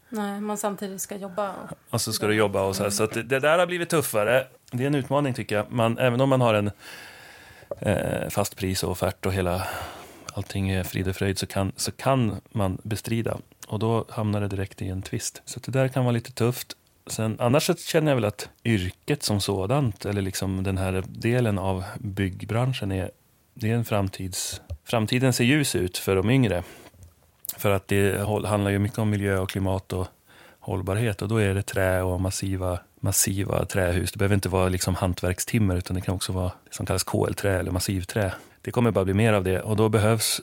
[0.08, 1.52] Nej, man samtidigt ska jobba.
[1.52, 2.90] Och, och så ska du jobba och så här.
[2.90, 4.46] Så det, det, där har blivit tuffare.
[4.70, 5.72] Det är en utmaning tycker jag.
[5.72, 6.70] Man, även om man har en
[7.80, 9.66] eh, fast pris och offert och hela
[10.34, 13.38] allting är frid och fröjd så kan, så kan man bestrida.
[13.66, 15.42] Och då hamnar det direkt i en tvist.
[15.44, 16.76] Så det där kan vara lite tufft.
[17.06, 21.58] Sen, annars så känner jag väl att yrket som sådant, eller liksom den här delen
[21.58, 23.10] av byggbranschen, är,
[23.54, 24.60] det är en framtids...
[24.92, 26.62] Framtiden ser ljus ut för de yngre.
[27.56, 30.06] För att det handlar ju mycket om miljö och klimat och
[30.60, 31.22] hållbarhet.
[31.22, 34.12] Och då är det trä och massiva, massiva trähus.
[34.12, 37.58] Det behöver inte vara liksom hantverkstimmer, utan det kan också vara det som kallas KL-trä
[37.58, 38.32] eller massivträ.
[38.62, 40.40] Det kommer bara bli mer av det och då behövs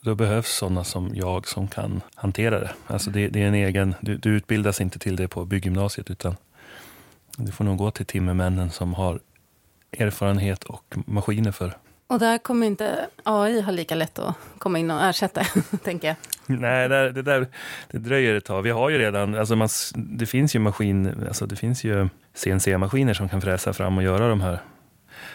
[0.00, 2.70] då behövs sådana som jag som kan hantera det.
[2.86, 6.36] Alltså det, det är en egen, du, du, utbildas inte till det på bygggymnasiet utan
[7.36, 9.20] du får nog gå till timmermännen som har
[9.92, 11.76] erfarenhet och maskiner för.
[12.10, 15.44] Och där kommer inte AI ha lika lätt att komma in och ersätta,
[15.84, 16.16] tänker jag.
[16.46, 17.46] Nej, det, det, där,
[17.90, 18.62] det dröjer ett tag.
[18.62, 23.14] Vi har ju redan, alltså man, det finns ju maskin, alltså det finns ju CNC-maskiner
[23.14, 24.58] som kan fräsa fram och göra de här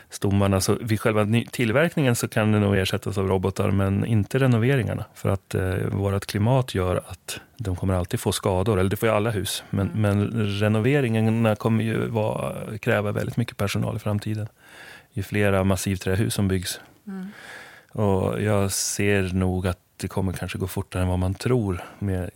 [0.10, 0.62] stommarna.
[0.62, 5.06] Så vid själva tillverkningen så kan det nog ersättas av robotar, men inte renoveringarna.
[5.14, 9.10] För att eh, vårt klimat gör att de kommer alltid få skador, eller det får
[9.10, 9.64] ju alla hus.
[9.70, 10.02] Men, mm.
[10.02, 14.48] men renoveringarna kommer ju vara, kräva väldigt mycket personal i framtiden.
[15.16, 16.80] Ju flera massivträhus som byggs.
[17.08, 17.28] Mm.
[17.92, 21.84] Och jag ser nog att det kommer kanske gå fortare än vad man tror.
[22.00, 22.30] Med,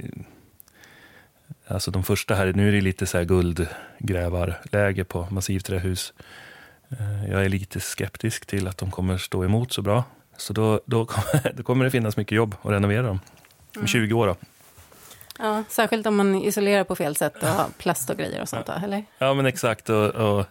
[1.68, 6.14] alltså de första här, nu är det lite så här guldgrävarläge på massivträhus.
[6.90, 10.04] Eh, jag är lite skeptisk till att de kommer stå emot så bra.
[10.38, 13.20] Så då, då, kommer, då kommer det finnas mycket jobb att renovera dem.
[13.76, 13.88] Om mm.
[13.88, 14.36] 20 år då.
[15.40, 18.66] Ja, särskilt om man isolerar på fel sätt och har plast och grejer och sånt
[18.66, 19.04] då, eller?
[19.18, 19.90] Ja, men exakt.
[19.90, 20.46] Och, och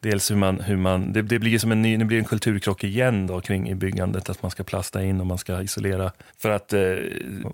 [0.00, 2.84] dels hur man, hur man det, det, blir som en ny, det blir en kulturkrock
[2.84, 6.12] igen då kring i byggandet, att man ska plasta in och man ska isolera.
[6.36, 6.94] För att eh,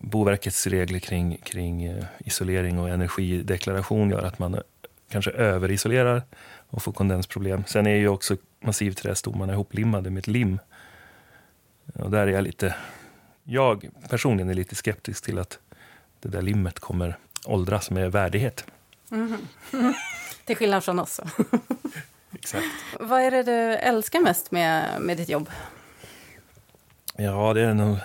[0.00, 4.60] Boverkets regler kring, kring eh, isolering och energideklaration gör att man eh,
[5.10, 6.22] kanske överisolerar
[6.66, 7.64] och får kondensproblem.
[7.66, 10.58] Sen är ju också massivträstommarna ihoplimmade med ett lim.
[11.94, 12.74] Och där är jag lite,
[13.44, 15.58] jag personligen är lite skeptisk till att
[16.20, 18.64] det där limmet kommer åldras med värdighet.
[19.10, 19.36] Mm.
[20.44, 21.20] Till skillnad från oss.
[22.34, 22.66] Exakt.
[23.00, 25.50] Vad är det du älskar mest med, med ditt jobb?
[27.16, 27.98] Ja, det är nog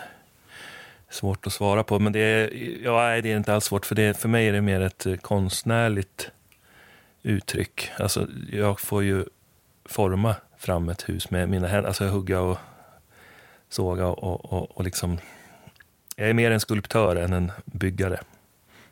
[1.10, 2.00] svårt att svara på.
[2.00, 4.62] Men det är, ja, det är inte alls svårt, för, det, för mig är det
[4.62, 6.32] mer ett eh, konstnärligt
[7.24, 7.92] uttryck.
[8.00, 9.26] Alltså, jag får ju
[9.86, 12.58] forma fram ett hus med mina händer, alltså hugga och
[13.70, 15.18] såga och, och, och liksom...
[16.16, 18.20] Jag är mer en skulptör än en byggare.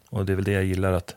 [0.10, 1.16] Och det är väl det jag gillar att...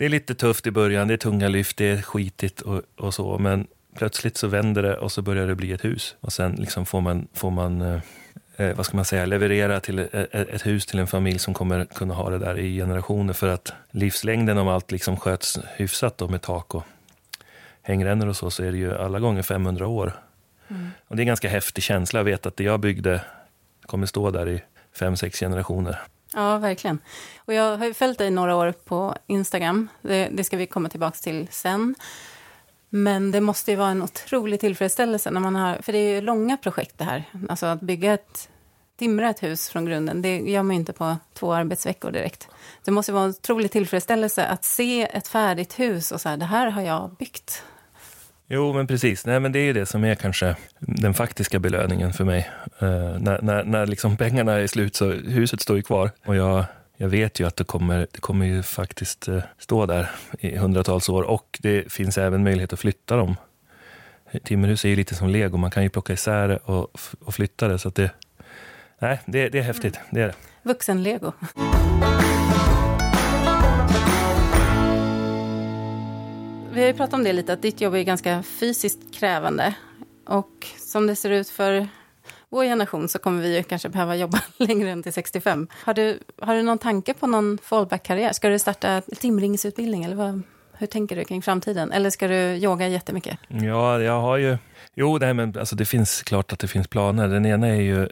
[0.00, 3.14] Det är lite tufft i början, det är tunga lyft, det är skitigt och, och
[3.14, 6.16] så, men plötsligt så vänder det och så börjar det bli ett hus.
[6.20, 8.00] Och sen liksom får man, får man eh,
[8.56, 11.84] eh vad ska man säga, leverera till ett, ett, hus till en familj som kommer
[11.84, 13.32] kunna ha det där i generationer.
[13.32, 16.84] För att livslängden om allt liksom sköts hyfsat då med tak och
[17.82, 20.12] hängrännor och så, så är det ju alla gånger 500 år.
[20.68, 20.90] Mm.
[21.08, 23.20] Och det är en ganska häftig känsla att veta att det jag byggde
[23.86, 26.00] kommer stå där i fem, sex generationer.
[26.34, 26.98] Ja, verkligen.
[27.38, 29.88] Och jag har följt dig några år på Instagram.
[30.02, 31.94] Det, det ska vi komma tillbaka till sen.
[32.88, 36.20] Men det måste ju vara en otrolig tillfredsställelse när man har, för det är ju
[36.20, 37.24] långa projekt det här.
[37.48, 38.48] Alltså att bygga ett,
[38.98, 42.48] timra ett hus från grunden, det gör man ju inte på två arbetsveckor direkt.
[42.84, 46.44] Det måste vara en otrolig tillfredsställelse att se ett färdigt hus och så här, det
[46.44, 47.64] här har jag byggt.
[48.52, 49.26] Jo, men precis.
[49.26, 52.50] Nej, men det är ju det som är kanske den faktiska belöningen för mig.
[52.82, 56.10] Uh, när när, när liksom pengarna är slut så huset står ju kvar.
[56.24, 56.64] Och jag,
[56.96, 61.08] jag vet ju att det kommer, det kommer ju faktiskt uh, stå där i hundratals
[61.08, 61.22] år.
[61.22, 63.36] Och det finns även möjlighet att flytta dem.
[64.44, 67.68] Timmerhus är ju lite som lego, man kan ju plocka isär det och, och flytta
[67.68, 67.78] det.
[67.78, 68.10] Så att det,
[68.98, 69.96] nej, det, det är häftigt.
[69.96, 70.06] Mm.
[70.10, 70.34] Det är det.
[70.62, 71.32] Vuxen-lego.
[76.72, 79.74] Vi har ju pratat om det lite, att ditt jobb är ganska fysiskt krävande.
[80.26, 81.88] Och som det ser ut för
[82.48, 85.68] vår generation så kommer vi ju kanske behöva jobba längre än till 65.
[85.84, 88.32] Har du, har du någon tanke på någon fallback-karriär?
[88.32, 91.92] Ska du starta timringsutbildning eller vad, hur tänker du kring framtiden?
[91.92, 93.38] Eller ska du yoga jättemycket?
[93.48, 94.58] Ja, jag har ju...
[94.94, 97.28] Jo, nej, men alltså det finns klart att det finns planer.
[97.28, 98.08] Den ena är ju,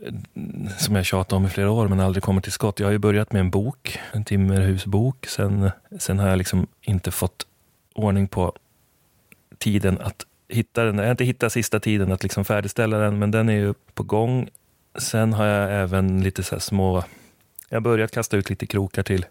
[0.78, 2.80] som jag tjatat om i flera år, men aldrig kommer till skott.
[2.80, 5.26] Jag har ju börjat med en bok, en timmerhusbok.
[5.26, 7.46] Sen, sen har jag liksom inte fått
[7.98, 8.52] ordning på
[9.58, 10.98] tiden att hitta den.
[10.98, 14.02] Jag har inte hittat sista tiden att liksom färdigställa den, men den är ju på
[14.02, 14.48] gång.
[14.98, 17.04] Sen har jag även lite så små...
[17.68, 19.26] Jag har börjat kasta ut lite krokar till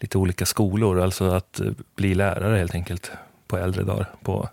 [0.00, 3.10] lite olika skolor, alltså att eh, bli lärare helt enkelt
[3.46, 4.06] på äldre dagar.
[4.22, 4.48] På,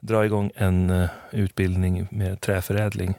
[0.00, 3.14] dra igång en eh, utbildning med träförädling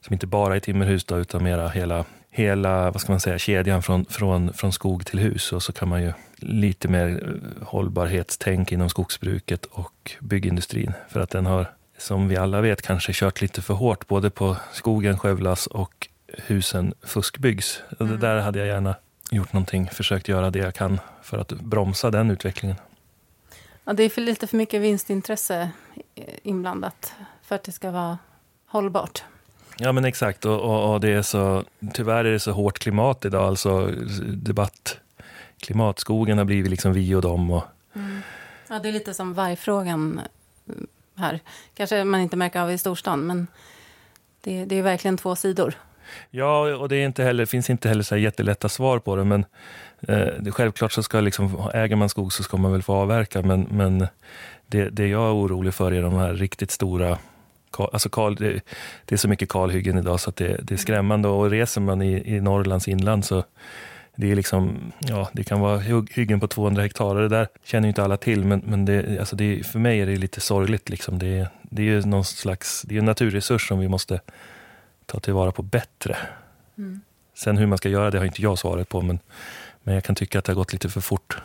[0.00, 2.04] som inte bara är timmerhus då, utan mera hela
[2.36, 5.52] hela vad ska man säga, kedjan från, från, från skog till hus.
[5.52, 10.92] Och så kan man ju lite mer eh, hållbarhetstänk inom skogsbruket och byggindustrin.
[11.08, 14.06] För att den har, som vi alla vet, kanske kört lite för hårt.
[14.06, 17.82] Både på skogen skövlas och husen fuskbyggs.
[18.00, 18.12] Mm.
[18.12, 18.94] Det där hade jag gärna
[19.30, 22.76] gjort någonting, försökt göra det jag kan för att bromsa den utvecklingen.
[23.84, 25.70] Ja, det är för lite för mycket vinstintresse
[26.42, 28.18] inblandat för att det ska vara
[28.66, 29.24] hållbart.
[29.78, 33.24] Ja men exakt och, och, och, det är så, tyvärr är det så hårt klimat
[33.24, 33.86] idag, alltså
[34.26, 34.98] debatt.
[35.60, 37.50] Klimatskogen har blivit liksom vi och dem.
[37.50, 37.64] Och...
[37.94, 38.20] Mm.
[38.68, 40.20] Ja, det är lite som vargfrågan
[41.14, 41.40] här.
[41.74, 43.46] Kanske man inte märker av i storstan, men
[44.40, 45.74] det, det är verkligen två sidor.
[46.30, 49.44] Ja, och det är inte heller, finns inte heller så jättelätta svar på det, men
[50.00, 53.66] eh, självklart så ska liksom, äger man skog så ska man väl få avverka, men,
[53.70, 54.06] men
[54.66, 57.18] det, det jag är orolig för är de här riktigt stora
[57.78, 58.60] Alltså kal, det,
[59.04, 61.28] det, är så mycket kalhyggen idag så att det, det är skrämmande.
[61.28, 63.44] Och reser man i, i Norrlands inland så
[64.16, 65.78] det, är liksom, ja, det kan vara
[66.10, 67.14] hyggen på 200 hektar.
[67.14, 70.16] Det där känner inte alla till, men, men det, alltså det, för mig är det
[70.16, 70.88] lite sorgligt.
[70.88, 71.18] Liksom.
[71.18, 74.20] Det, det är ju någon slags det är en naturresurs som vi måste
[75.06, 76.16] ta tillvara på bättre.
[76.78, 77.00] Mm.
[77.34, 79.18] Sen hur man ska göra det har inte jag svaret på, men,
[79.82, 81.38] men jag kan tycka att det har gått lite för fort.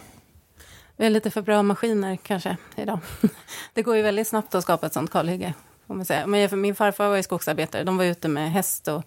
[0.97, 2.99] Vi har lite för bra maskiner kanske idag.
[3.73, 5.53] Det går ju väldigt snabbt att skapa ett sånt kalhygge.
[5.87, 6.27] Får man säga.
[6.27, 7.83] Men min farfar var ju skogsarbetare.
[7.83, 9.03] De var ute med häst och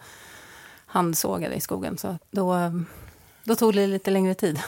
[0.87, 1.99] handsågade i skogen.
[1.99, 2.55] Så då,
[3.45, 4.61] då tog det lite längre tid.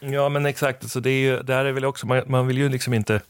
[0.00, 0.90] Ja, men exakt.
[0.90, 3.20] Så det, är ju, det här är väl också, man, man vill ju liksom inte...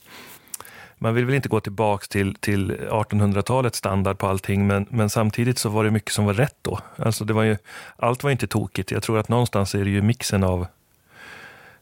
[1.03, 5.59] Man vill väl inte gå tillbaka till, till 1800-talets standard på allting, men, men samtidigt
[5.59, 6.81] så var det mycket som var rätt då.
[6.97, 7.57] Alltså det var ju,
[7.97, 8.91] allt var inte tokigt.
[8.91, 10.67] Jag tror att någonstans är det ju mixen av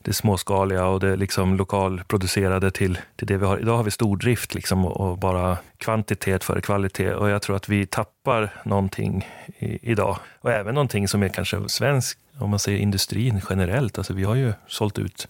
[0.02, 3.58] det småskaliga och det liksom lokalproducerade till, till det vi har.
[3.58, 7.86] Idag har vi stordrift liksom och bara kvantitet före kvalitet och jag tror att vi
[7.86, 9.28] tappar någonting
[9.58, 10.18] i, idag.
[10.40, 13.98] Och även någonting som är kanske svensk, om man säger industrin generellt.
[13.98, 15.28] Alltså vi har ju sålt ut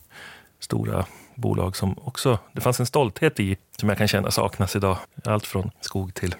[0.60, 1.04] stora
[1.34, 4.98] bolag som också, det fanns en stolthet i, som jag kan känna saknas idag.
[5.24, 6.34] Allt från skog till,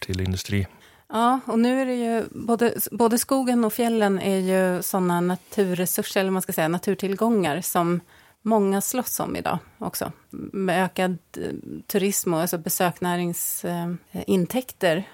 [0.00, 0.66] till industri.
[1.12, 6.20] Ja, och nu är det ju både, både skogen och fjällen är ju sådana naturresurser,
[6.20, 8.00] eller man ska säga naturtillgångar, som
[8.42, 10.12] många slåss om idag också.
[10.30, 11.52] Med ökad eh,
[11.86, 15.08] turism och alltså besöknäringsintäkter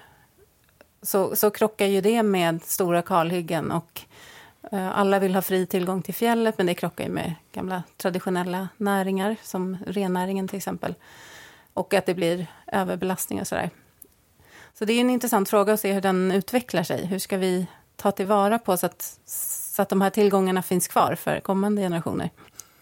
[1.01, 4.01] så, så krockar ju det med stora kalhyggen och
[4.71, 8.67] eh, alla vill ha fri tillgång till fjället men det krockar ju med gamla traditionella
[8.77, 10.95] näringar som rennäringen till exempel.
[11.73, 13.69] Och att det blir överbelastning och sådär.
[14.79, 17.05] Så det är en intressant fråga att se hur den utvecklar sig.
[17.05, 21.15] Hur ska vi ta tillvara på så att, så att de här tillgångarna finns kvar
[21.15, 22.29] för kommande generationer?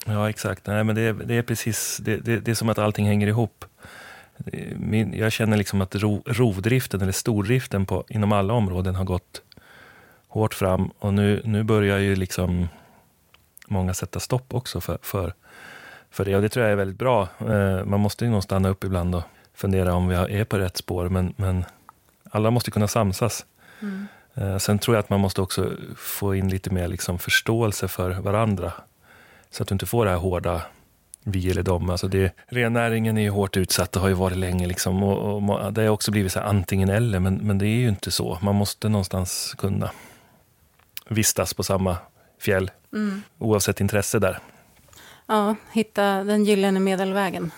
[0.05, 0.67] Ja, exakt.
[0.67, 3.27] Nej, men det, är, det är precis, det, det, det, är som att allting hänger
[3.27, 3.65] ihop.
[4.75, 9.41] Min, jag känner liksom att ro, rovdriften, eller stordriften på, inom alla områden har gått
[10.27, 12.67] hårt fram och nu, nu börjar ju liksom
[13.67, 15.33] många sätta stopp också för, för,
[16.09, 16.35] för det.
[16.35, 17.27] Och det tror jag är väldigt bra.
[17.39, 19.23] Eh, man måste ju nog stanna upp ibland och
[19.53, 21.65] fundera om vi är på rätt spår, men, men
[22.36, 23.45] alla måste kunna samsas.
[23.81, 24.07] Mm.
[24.33, 28.09] Eh, sen tror jag att man måste också få in lite mer liksom förståelse för
[28.09, 28.73] varandra.
[29.49, 30.61] Så att du inte får det här hårda
[31.23, 31.89] vi eller dem.
[31.89, 34.67] Alltså det, rennäringen är ju hårt utsatt och har ju varit länge.
[34.67, 37.89] Liksom, och, och det har också blivit så antingen eller, men, men det är ju
[37.89, 38.39] inte så.
[38.41, 39.91] Man måste någonstans kunna
[41.09, 41.97] vistas på samma
[42.39, 43.21] fjäll, mm.
[43.38, 44.39] oavsett intresse där.
[45.27, 47.51] Ja, hitta den gyllene medelvägen.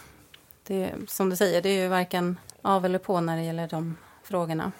[0.68, 3.96] Det, som du säger, det är ju varken av eller på när det gäller de
[4.28, 4.72] frågorna.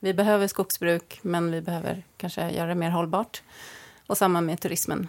[0.00, 3.42] Vi behöver skogsbruk, men vi behöver kanske göra det mer hållbart.
[4.06, 5.08] Och samma med turismen.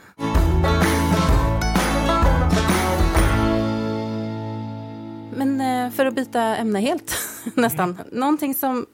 [5.35, 7.17] Men eh, för att byta ämne helt,
[7.53, 7.89] nästan.
[7.89, 8.07] Mm.
[8.11, 8.85] Någonting som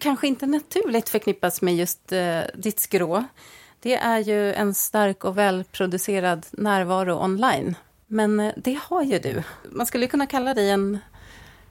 [0.00, 3.24] kanske inte naturligt förknippas med just eh, ditt skrå.
[3.80, 7.74] Det är ju en stark och välproducerad närvaro online.
[8.06, 9.42] Men eh, det har ju du.
[9.70, 10.98] Man skulle kunna kalla dig en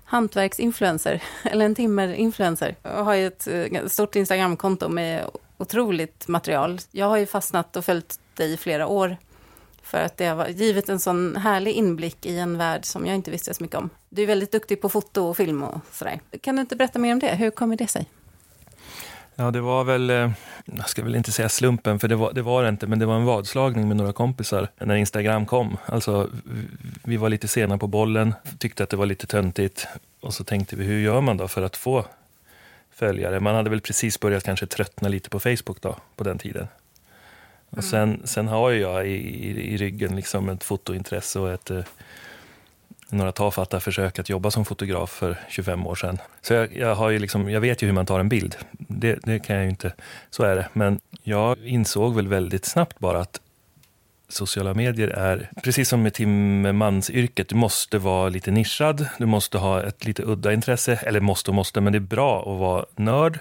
[0.08, 2.76] hantverksinfluencer, eller en timmerinfluencer.
[2.84, 5.26] Jag har ju ett eh, stort Instagramkonto med
[5.58, 6.80] otroligt material.
[6.91, 9.18] Jag har ju fastnat och följt dig i flera år
[9.84, 13.32] för att det har givit en sån härlig inblick i en värld som jag inte
[13.32, 13.89] visste så mycket om.
[14.10, 16.20] Du är väldigt duktig på foto och film och sådär.
[16.41, 17.36] Kan du inte berätta mer om det?
[17.36, 18.10] Hur kommer det sig?
[19.40, 20.32] Ja, det var väl, eh,
[20.66, 23.06] jag ska väl inte säga slumpen, för det var det var det inte, men det
[23.06, 25.78] var en vadslagning med några kompisar när Instagram kom.
[25.86, 26.30] Alltså,
[27.04, 29.88] vi var lite sena på bollen, tyckte att det var lite töntigt
[30.20, 32.06] och så tänkte vi, hur gör man då för att få
[32.92, 33.40] följare?
[33.40, 36.68] Man hade väl precis börjat kanske tröttna lite på Facebook då, på den tiden.
[37.70, 37.90] Och mm.
[37.92, 41.84] sen, sen har jag i, i, i, ryggen liksom ett fotointresse och ett, eh,
[43.10, 46.18] några tafatta försök att jobba som fotograf för 25 år sedan.
[46.41, 48.55] Så jag, jag, har ju liksom, jag vet ju hur man tar en bild.
[48.72, 49.93] Det, det kan jag ju inte,
[50.30, 50.70] så är det.
[50.74, 53.41] Men jag insåg väl väldigt snabbt bara att
[54.30, 59.84] sociala medier är, precis som med timmermansyrket, du måste vara lite nischad, du måste ha
[59.84, 63.39] ett lite udda intresse, eller måste och måste, men det är bra att vara nörd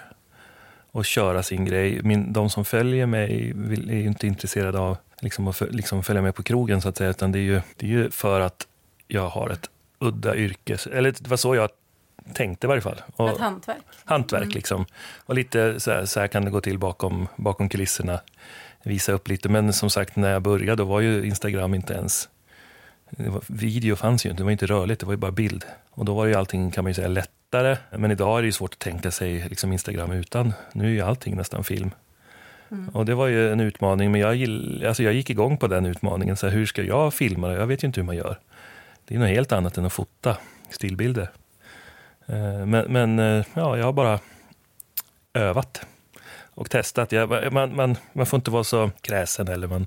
[0.92, 2.02] och köra sin grej.
[2.02, 3.54] Min, de som följer mig
[3.88, 7.10] är ju inte intresserade av liksom, att liksom följa med på krogen, så att säga,
[7.10, 8.66] utan det är ju, det är ju för att
[9.09, 10.78] jag har ett udda yrke.
[10.92, 11.70] Eller det var så jag
[12.34, 13.02] tänkte i varje fall.
[13.16, 13.82] Och, ett hantverk.
[14.04, 14.54] Hantverk, mm.
[14.54, 14.86] liksom.
[15.26, 18.20] Och lite så här, så här, kan det gå till bakom, bakom kulisserna.
[18.82, 19.48] Visa upp lite.
[19.48, 22.28] Men som sagt, när jag började, då var ju Instagram inte ens...
[23.11, 25.64] Var, video fanns ju inte, det var inte rörligt, det var ju bara bild.
[25.90, 27.76] Och då var ju allting, kan man ju säga, lättare.
[27.90, 30.52] Men idag är det ju svårt att tänka sig liksom Instagram utan.
[30.72, 31.90] Nu är ju allting nästan film.
[32.70, 32.88] Mm.
[32.88, 34.30] Och det var ju en utmaning, men jag,
[34.86, 36.36] alltså jag gick igång på den utmaningen.
[36.36, 37.52] Så här, hur ska jag filma?
[37.52, 38.38] Jag vet ju inte hur man gör.
[39.09, 40.36] Det är något helt annat än att fota
[40.70, 41.30] stillbilder.
[42.26, 44.20] Eh, men, men eh, ja, jag har bara
[45.34, 45.86] övat
[46.54, 47.12] och testat.
[47.12, 49.86] Jag, man, man, man får inte vara så kräsen eller man,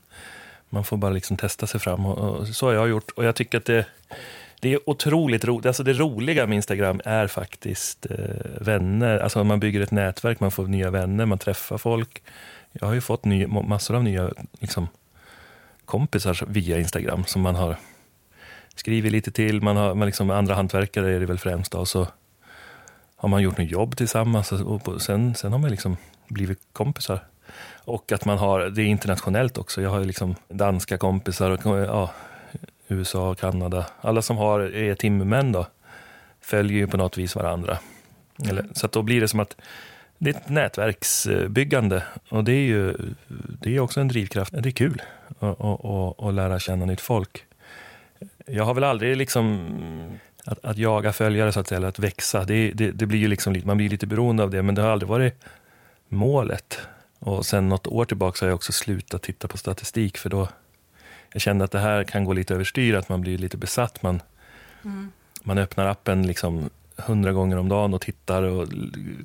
[0.69, 2.05] man får bara liksom testa sig fram.
[2.05, 3.85] Och, och, så har jag gjort och jag tycker att det,
[4.59, 5.65] det är otroligt roligt.
[5.65, 8.17] Alltså det roliga med Instagram är faktiskt eh,
[8.61, 9.19] vänner.
[9.19, 12.21] Alltså man bygger ett nätverk, man får nya vänner, man träffar folk.
[12.71, 14.87] Jag har ju fått ny, massor av nya liksom,
[15.85, 17.75] kompisar via Instagram som man har
[18.79, 19.61] Skriver lite till.
[19.61, 21.71] Man har, man liksom, andra hantverkare är det väl främst.
[21.71, 22.07] Då, så
[23.15, 27.19] har man gjort något jobb tillsammans och sen, sen har man liksom blivit kompisar.
[27.85, 29.81] Och att man har, det är internationellt också.
[29.81, 32.11] Jag har liksom danska kompisar och ja,
[32.87, 33.85] USA, Kanada.
[34.01, 35.67] Alla som har, är timmermän då,
[36.41, 37.77] följer ju på något vis varandra.
[38.49, 39.55] Eller, så att då blir det som att
[40.17, 42.95] det är ett nätverksbyggande och det är ju
[43.61, 44.53] det är också en drivkraft.
[44.53, 45.01] Det är kul
[46.17, 47.45] att lära känna nytt folk.
[48.45, 52.43] Jag har väl aldrig liksom att, att jaga följare så att säga, eller att växa.
[52.43, 54.89] Det, det, det blir ju liksom, man blir lite beroende av det, men det har
[54.89, 55.33] aldrig varit
[56.07, 56.79] målet.
[57.19, 60.47] Och sen något år tillbaka har jag också slutat titta på statistik, för då
[61.33, 64.01] jag kände att det här kan gå lite överstyr, att man blir lite besatt.
[64.01, 64.21] Man,
[64.83, 65.11] mm.
[65.43, 66.69] man öppnar appen liksom
[67.05, 68.67] hundra gånger om dagen och tittar och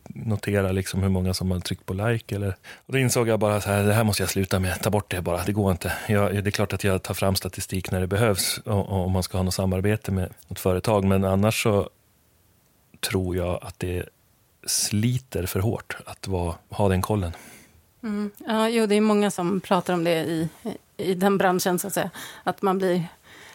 [0.07, 2.35] noterar liksom hur många som har tryckt på like.
[2.35, 4.91] Eller, och då insåg jag bara så här, det här måste jag sluta med, ta
[4.91, 5.93] bort det bara, det går inte.
[6.09, 9.39] Jag, det är klart att jag tar fram statistik när det behövs om man ska
[9.39, 11.89] ha något samarbete med något företag, men annars så
[13.01, 14.09] tror jag att det
[14.67, 17.33] sliter för hårt att vara, ha den kollen.
[18.03, 18.31] Mm.
[18.47, 20.49] Ja, jo, det är många som pratar om det i,
[20.97, 22.11] i den branschen, så att säga.
[22.45, 23.05] Att man blir,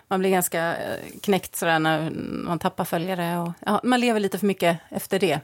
[0.09, 2.09] man blir ganska eh, knäckt sådär när
[2.43, 3.37] man tappar följare.
[3.37, 5.39] Och, ja, man lever lite för mycket efter det.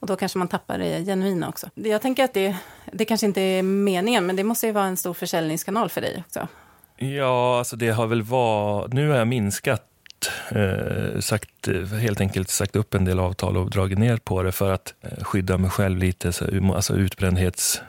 [0.00, 1.70] Och då kanske man tappar det genuina också.
[1.74, 2.56] Jag tänker att det,
[2.92, 6.24] det kanske inte är meningen, men det måste ju vara en stor försäljningskanal för dig
[6.26, 6.48] också.
[6.96, 8.92] Ja, alltså det har väl varit...
[8.92, 9.84] Nu har jag minskat
[10.50, 11.68] Eh, sagt,
[12.00, 15.24] helt enkelt sagt upp en del avtal och dragit ner på det för att eh,
[15.24, 16.32] skydda mig själv lite.
[16.32, 17.82] Så, alltså utbrändhets...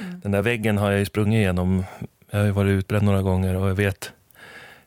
[0.00, 0.20] Mm.
[0.20, 1.84] Den där väggen har jag ju sprungit igenom.
[2.30, 4.12] Jag har varit utbränd några gånger och jag vet,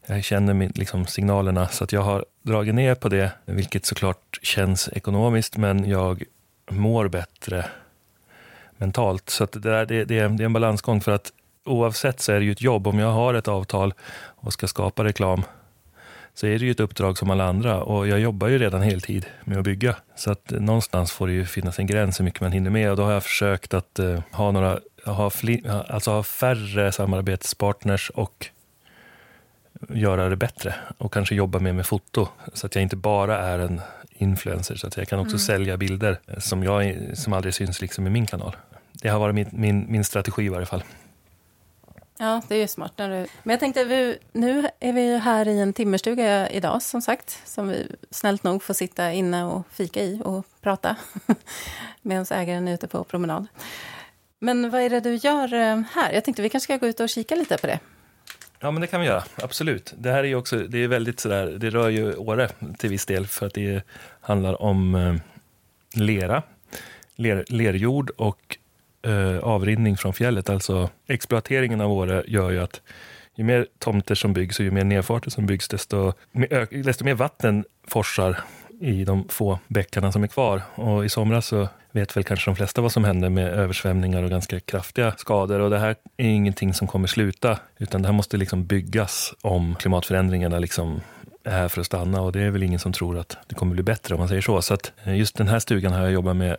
[0.08, 1.68] jag känner liksom signalerna.
[1.68, 6.24] Så att jag har dragit ner på det, vilket såklart känns ekonomiskt, men jag
[6.72, 7.66] mår bättre
[8.78, 9.30] mentalt.
[9.30, 11.32] Så det, där, det, det, är, det är en balansgång för att
[11.66, 12.88] oavsett så är det ju ett jobb.
[12.88, 13.94] Om jag har ett avtal
[14.36, 15.44] och ska skapa reklam
[16.34, 19.26] så är det ju ett uppdrag som alla andra och jag jobbar ju redan heltid
[19.44, 19.96] med att bygga.
[20.16, 22.98] Så att någonstans får det ju finnas en gräns hur mycket man hinner med och
[22.98, 28.48] då har jag försökt att uh, ha några, ha, fli, alltså ha färre samarbetspartners och
[29.90, 33.60] göra det bättre och kanske jobba mer med foto så att jag inte bara är
[33.60, 35.40] en influencer så att jag kan också mm.
[35.40, 38.56] sälja bilder som, jag, som aldrig syns liksom i min kanal.
[38.94, 40.84] Det har varit min, min, min strategi i varje fall.
[42.20, 42.94] Ja, det är ju smart.
[42.96, 43.28] När du...
[43.44, 47.68] Men jag tänkte, vi, nu är vi här i en timmerstuga idag, som sagt, som
[47.68, 50.96] vi snällt nog får sitta inne och fika i och prata
[52.02, 53.48] medan ägaren är ute på promenad.
[54.40, 56.12] Men vad är det du gör eh, här?
[56.14, 57.80] Jag tänkte vi kanske ska gå ut och kika lite på det.
[58.60, 59.24] Ja, men det kan vi göra.
[59.36, 59.94] Absolut.
[59.98, 63.06] Det här är ju också, det är väldigt sådär, det rör ju Åre till viss
[63.06, 63.84] del för att det
[64.22, 65.16] handlar om eh,
[65.96, 66.44] lera,
[67.16, 68.58] ler, lerjord och
[69.02, 70.50] eh, avrinning från fjället.
[70.50, 72.82] Alltså exploateringen av Åre gör ju att
[73.36, 76.14] ju mer tomter som byggs och ju mer nedfarter som byggs, desto,
[76.72, 78.38] desto mer vatten forsar
[78.80, 80.62] i de få bäckarna som är kvar.
[80.76, 84.30] Och i somras så vet väl kanske de flesta vad som hände med översvämningar och
[84.30, 85.60] ganska kraftiga skador.
[85.60, 89.76] Och det här är ingenting som kommer sluta, utan det här måste liksom byggas om
[89.76, 91.02] klimatförändringarna liksom
[91.44, 93.74] är här för att stanna och det är väl ingen som tror att det kommer
[93.74, 94.62] bli bättre om man säger så.
[94.62, 96.58] Så att eh, just den här stugan har jag jobbat med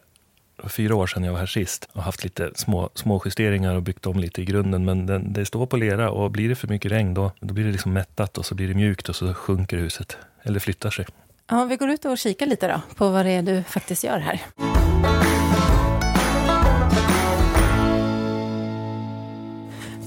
[0.65, 4.07] fyra år sedan jag var här sist och haft lite små, små justeringar och byggt
[4.07, 4.85] om lite i grunden.
[4.85, 7.65] Men den, det står på lera och blir det för mycket regn då, då blir
[7.65, 11.07] det liksom mättat och så blir det mjukt och så sjunker huset eller flyttar sig.
[11.51, 14.19] Ja, vi går ut och kikar lite då på vad det är du faktiskt gör
[14.19, 14.41] här.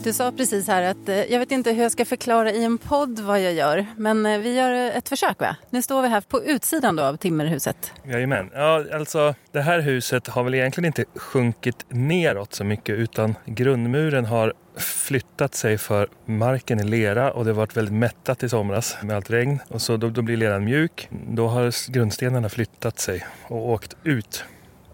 [0.04, 2.78] Du sa precis här att eh, jag vet inte hur jag ska förklara i en
[2.78, 5.56] podd vad jag gör, men eh, vi gör eh, ett försök va?
[5.70, 7.94] Nu står vi här på utsidan då av timmerhuset.
[8.04, 8.50] Jajamän.
[8.54, 14.26] Ja, alltså det här huset har väl egentligen inte sjunkit neråt så mycket utan grundmuren
[14.26, 18.98] har flyttat sig för marken är lera och det har varit väldigt mättat i somras
[19.04, 19.60] med allt regn.
[19.68, 21.10] Och så då, då blir leran mjuk.
[21.28, 24.46] Då har grundstenarna flyttat sig och åkt ut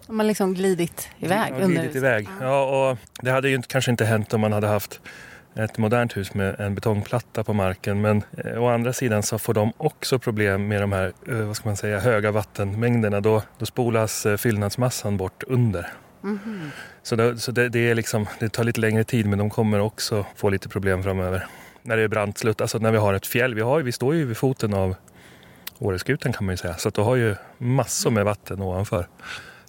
[0.08, 1.54] de har liksom glidit iväg.
[1.60, 2.28] Ja, glidit iväg.
[2.40, 5.00] Ja, och det hade ju kanske inte hänt om man hade haft
[5.54, 8.00] ett modernt hus med en betongplatta på marken.
[8.00, 11.56] Men eh, å andra sidan så får de också problem med de här eh, vad
[11.56, 13.20] ska man säga, höga vattenmängderna.
[13.20, 15.86] Då, då spolas eh, fyllnadsmassan bort under.
[16.22, 16.70] Mm -hmm.
[17.02, 19.80] Så, det, så det, det, är liksom, det tar lite längre tid men de kommer
[19.80, 21.46] också få lite problem framöver.
[21.82, 23.54] När det är brantslutt, alltså när vi har ett fjäll.
[23.54, 24.94] Vi, har, vi står ju vid foten av
[25.78, 26.74] Åreskutan kan man ju säga.
[26.74, 29.06] Så att du har ju massor med vatten ovanför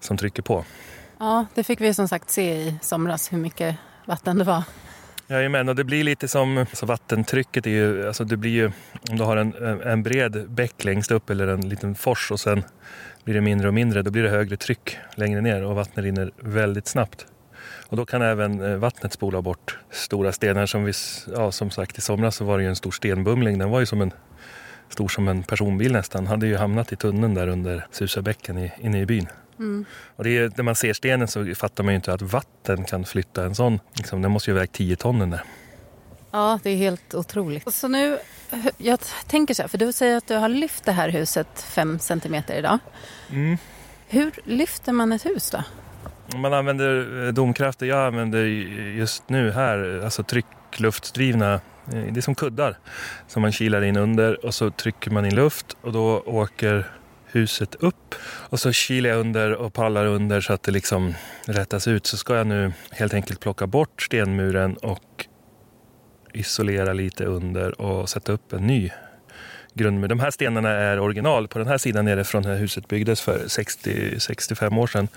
[0.04, 0.66] som trycker på.
[1.20, 3.76] Ja, det fick vi som sagt se i somras hur mycket
[4.06, 4.64] vatten det var.
[5.28, 8.72] Jajamän, och det blir lite som alltså vattentrycket är ju, alltså det blir ju,
[9.10, 12.64] om du har en, en bred bäck längst upp eller en liten fors och sen
[13.24, 16.32] blir det mindre och mindre, då blir det högre tryck längre ner och vattnet rinner
[16.38, 17.26] väldigt snabbt.
[17.90, 20.66] Och då kan även eh, vattnet spola bort stora stenar.
[20.66, 20.94] Som, vi,
[21.36, 23.58] ja, som sagt i somras så var det ju en stor stenbumling.
[23.58, 24.12] Den var ju som en,
[24.90, 26.28] stor som en personbil nästan.
[26.28, 29.28] Hade ju hamnat i tunneln där under Susabäcken inne i byn.
[29.60, 29.86] Mm.
[30.16, 33.06] Och det är, när man ser stenen så fattar man ju inte att vatten kan
[33.06, 33.80] flytta en sån.
[33.94, 35.44] Liksom, den måste ju väga 10 ton den där.
[36.32, 37.74] Ja, det är helt otroligt.
[37.74, 38.18] Så nu,
[38.78, 42.00] jag tänker så här, för du säger att du har lyft det här huset 5
[42.00, 42.80] centimeter idag.
[43.30, 43.58] Mm.
[44.08, 45.64] Hur lyfter man ett hus då?
[46.38, 47.86] Man använder eh, domkrafter.
[47.86, 48.46] Jag använder
[48.96, 52.78] just nu här, alltså tryckluftdrivna eh, det är som kuddar
[53.28, 56.92] som man kilar in under och så trycker man in luft och då åker
[57.32, 58.16] huset upp.
[58.22, 61.14] Och så kilar jag under och pallar under så att det liksom
[61.46, 62.06] rättas ut.
[62.06, 65.26] Så ska jag nu helt enkelt plocka bort stenmuren och
[66.34, 68.92] isolera lite under och sätta upp en ny
[69.74, 70.08] grundmur.
[70.08, 71.48] De här stenarna är original.
[71.48, 75.08] På den här sidan är det från när huset byggdes för 60-65 år sedan.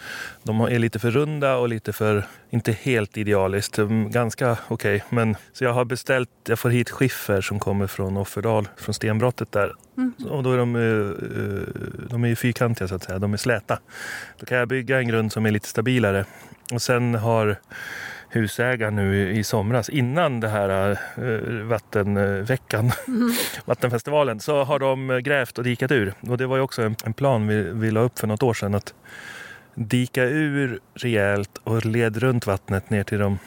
[0.43, 3.77] De är lite för runda och lite för, inte helt idealiskt,
[4.09, 4.97] ganska okej.
[4.97, 5.01] Okay.
[5.09, 9.53] Men så jag har beställt, jag får hit skiffer som kommer från Offerdal, från stenbrottet
[9.53, 9.73] där.
[9.97, 10.13] Mm.
[10.31, 13.79] Och då är de, eh, de är fyrkantiga så att säga, de är släta.
[14.39, 16.25] Då kan jag bygga en grund som är lite stabilare.
[16.73, 17.57] Och sen har
[18.33, 23.33] husägaren nu i somras innan det här äh, vattenveckan, mm.
[23.65, 26.15] vattenfestivalen, så har de grävt och dikat ur.
[26.21, 28.55] Och det var ju också en, en plan vi, vi la upp för något år
[28.55, 28.95] sedan att
[29.75, 33.39] dika ur rejält och led runt vattnet ner till de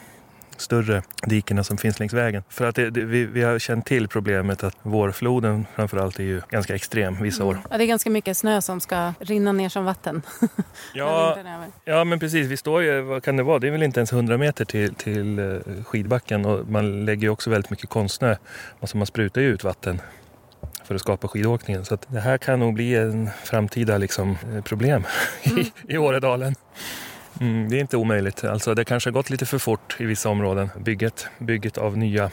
[0.58, 2.43] större dikena som finns längs vägen.
[2.49, 6.41] För att det, det, vi, vi, har känt till problemet att vårfloden framförallt är ju
[6.49, 7.60] ganska extrem vissa år.
[7.70, 10.22] Ja, det är ganska mycket snö som ska rinna ner som vatten.
[10.93, 11.38] ja,
[11.86, 12.47] ja, men precis.
[12.47, 14.95] Vi står ju, vad kan det vara, det är väl inte ens 100 meter till,
[14.95, 18.36] till eh, skidbacken och man lägger ju också väldigt mycket konstsnö.
[18.80, 20.01] Alltså man sprutar ju ut vatten
[20.84, 21.86] för att skapa skidåkningen.
[21.86, 25.03] Så det här kan nog bli en framtida liksom, eh, problem
[25.43, 25.60] mm.
[25.60, 26.56] i, i Åredalen.
[27.42, 28.44] Mm, det är inte omöjligt.
[28.44, 32.32] Alltså, det kanske har gått lite för fort i vissa områden, bygget, bygget av nya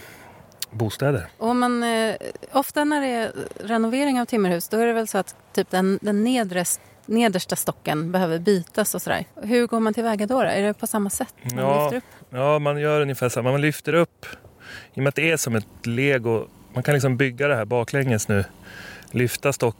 [0.70, 1.26] bostäder.
[1.38, 2.14] Och man, eh,
[2.52, 5.98] ofta när det är renovering av timmerhus då är det väl så att typ den,
[6.02, 6.64] den nedre,
[7.06, 9.24] nedersta stocken behöver bytas och sådär.
[9.42, 10.48] Hur går man tillväga då, då?
[10.48, 11.34] Är det på samma sätt?
[11.42, 12.04] Man ja, lyfter upp?
[12.30, 13.50] ja, man gör ungefär samma.
[13.50, 14.26] Man lyfter upp,
[14.94, 17.64] i och med att det är som ett lego, man kan liksom bygga det här
[17.64, 18.44] baklänges nu.
[19.10, 19.76] Lyfta stock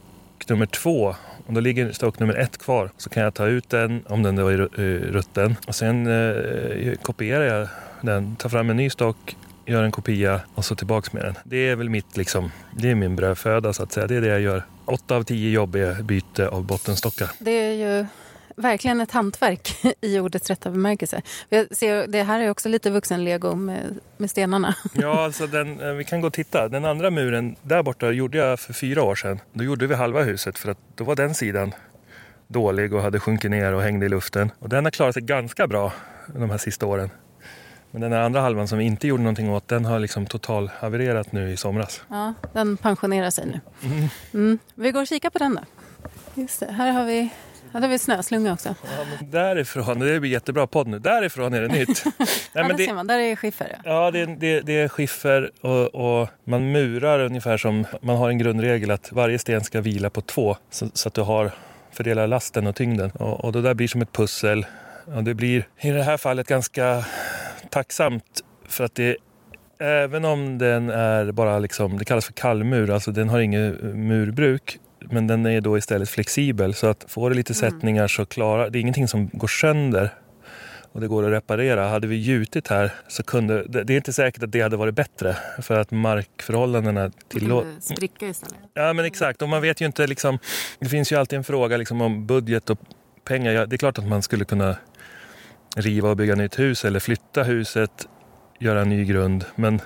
[0.49, 1.15] nummer två
[1.47, 2.89] Om då ligger stock nummer ett kvar.
[2.97, 6.93] Så kan jag ta ut den om den då är eh, rutten och sen eh,
[7.01, 7.67] kopierar jag
[8.01, 9.35] den, tar fram en ny stock,
[9.65, 11.35] gör en kopia och så tillbaks med den.
[11.43, 14.07] Det är väl mitt, liksom, det är min brödföda så att säga.
[14.07, 14.63] Det är det jag gör.
[14.85, 17.31] Åtta av tio jobb är byte av bottenstockar.
[17.39, 18.05] Det är ju
[18.55, 21.21] verkligen ett hantverk i ordets rätta bemärkelse.
[21.49, 24.75] Jag ser, det här är också lite vuxenlego med, med stenarna.
[24.93, 26.67] Ja, alltså den, eh, vi kan gå och titta.
[26.67, 29.39] Den andra muren där borta gjorde jag för fyra år sedan.
[29.53, 31.71] Då gjorde vi halva huset för att då var den sidan
[32.47, 34.51] dålig och hade sjunkit ner och hängde i luften.
[34.59, 35.93] Och den har klarat sig ganska bra
[36.27, 37.09] de här sista åren.
[37.91, 41.31] Men den andra halvan som vi inte gjorde någonting åt, den har liksom total havererat
[41.31, 42.01] nu i somras.
[42.09, 43.59] Ja, den pensionerar sig nu.
[43.83, 44.09] Mm.
[44.33, 44.59] Mm.
[44.75, 45.61] Vi går och kikar på den då.
[46.41, 47.29] Just det, här har vi
[47.73, 48.69] Ja, det är väl snöslunga också.
[48.69, 52.03] Ja, men därifrån, det blir jättebra podd nu, därifrån är det nytt.
[52.17, 53.77] Nej, ja, men det, ser man, där är skiffer.
[53.83, 58.29] Ja, ja det, det, det är skiffer och, och, man murar ungefär som, man har
[58.29, 61.51] en grundregel att varje sten ska vila på två så, så att du har
[61.91, 63.11] fördelar lasten och tyngden.
[63.11, 64.65] Och, och det där blir som ett pussel.
[65.05, 67.05] Och det blir i det här fallet ganska
[67.69, 69.17] tacksamt för att det
[69.79, 74.79] Även om den är bara liksom, det kallas för kallmur, alltså den har inget murbruk
[75.11, 77.71] men den är då istället flexibel så att får det lite mm.
[77.71, 80.09] sättningar så klarar det är ingenting som går sönder
[80.93, 81.87] och det går att reparera.
[81.87, 85.37] Hade vi gjutit här så kunde det är inte säkert att det hade varit bättre
[85.61, 87.79] för att markförhållandena tillåter...
[87.79, 88.57] spricka istället.
[88.73, 90.39] Ja men exakt och man vet ju inte liksom,
[90.79, 92.79] det finns ju alltid en fråga liksom om budget och
[93.23, 93.65] pengar.
[93.65, 94.75] Det är klart att man skulle kunna
[95.75, 98.07] riva och bygga nytt hus eller flytta huset,
[98.59, 99.81] göra en ny grund men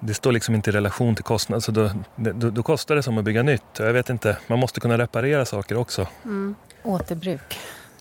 [0.00, 1.64] det står liksom inte i relation till kostnad.
[1.64, 3.62] Så då, då, då, kostar det som att bygga nytt.
[3.78, 6.08] Jag vet inte, man måste kunna reparera saker också.
[6.24, 6.54] Mm.
[6.82, 7.58] Återbruk.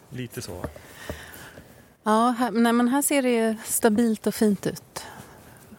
[0.09, 0.65] Lite så.
[2.03, 5.05] Ja, här, nej, men här ser det ju stabilt och fint ut.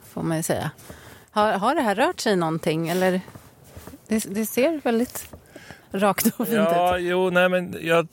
[0.08, 0.70] Får man ju säga.
[1.30, 2.88] Har, har det här rört sig någonting?
[2.88, 3.20] Eller?
[4.08, 5.28] Det, det ser väldigt
[5.90, 7.04] rakt och fint ja, ut.
[7.04, 8.08] Jo, nej, men jag,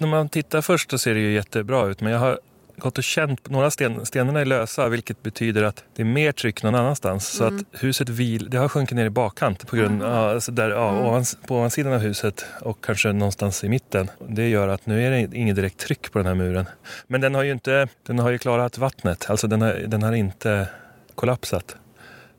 [0.00, 2.00] när man tittar först så ser det ju jättebra ut.
[2.00, 2.40] Men jag har
[2.82, 6.62] gått och känt, några sten, stenarna är lösa vilket betyder att det är mer tryck
[6.62, 7.40] någon annanstans.
[7.40, 7.58] Mm.
[7.58, 10.14] Så att huset vil, det har sjunkit ner i bakkant på grund, mm.
[10.14, 11.04] alltså där, ja, mm.
[11.04, 14.10] ovans, på ovansidan av huset och kanske någonstans i mitten.
[14.28, 16.66] Det gör att nu är det inget direkt tryck på den här muren.
[17.06, 20.12] Men den har ju, inte, den har ju klarat vattnet, alltså den har, den har
[20.12, 20.68] inte
[21.14, 21.76] kollapsat.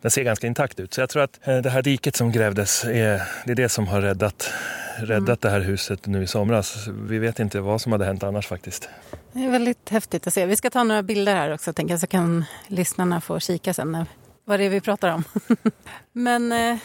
[0.03, 0.93] Den ser ganska intakt ut.
[0.93, 3.87] Så jag tror att eh, det här diket som grävdes, är, det är det som
[3.87, 4.53] har räddat
[4.97, 5.37] räddat mm.
[5.41, 6.87] det här huset nu i somras.
[6.87, 8.89] Vi vet inte vad som hade hänt annars faktiskt.
[9.31, 10.45] Det är väldigt häftigt att se.
[10.45, 14.05] Vi ska ta några bilder här också, tänker jag, så kan lyssnarna få kika sen
[14.45, 15.23] vad det är vi pratar om.
[16.11, 16.77] Men eh,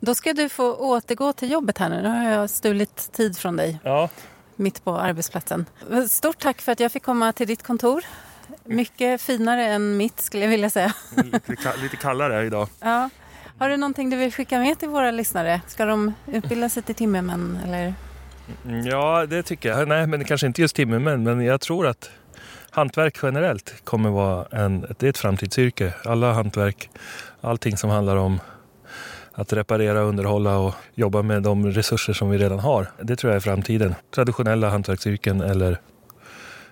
[0.00, 2.02] då ska du få återgå till jobbet här nu.
[2.02, 3.78] Nu har jag stulit tid från dig.
[3.82, 4.08] Ja.
[4.56, 5.66] Mitt på arbetsplatsen.
[6.08, 8.04] Stort tack för att jag fick komma till ditt kontor.
[8.66, 10.92] Mycket finare än mitt skulle jag vilja säga.
[11.82, 12.68] Lite kallare idag.
[12.80, 13.10] Ja.
[13.58, 15.60] Har du någonting du vill skicka med till våra lyssnare?
[15.66, 17.94] Ska de utbilda sig till timmermän eller?
[18.64, 19.88] Mm, ja, det tycker jag.
[19.88, 22.10] Nej, men kanske inte just timmermän, men jag tror att
[22.70, 25.94] hantverk generellt kommer vara en, det är ett framtidsyrke.
[26.04, 26.90] Alla hantverk,
[27.40, 28.40] allting som handlar om
[29.32, 32.86] att reparera, underhålla och jobba med de resurser som vi redan har.
[33.02, 33.94] Det tror jag är framtiden.
[34.14, 35.80] Traditionella hantverksyrken eller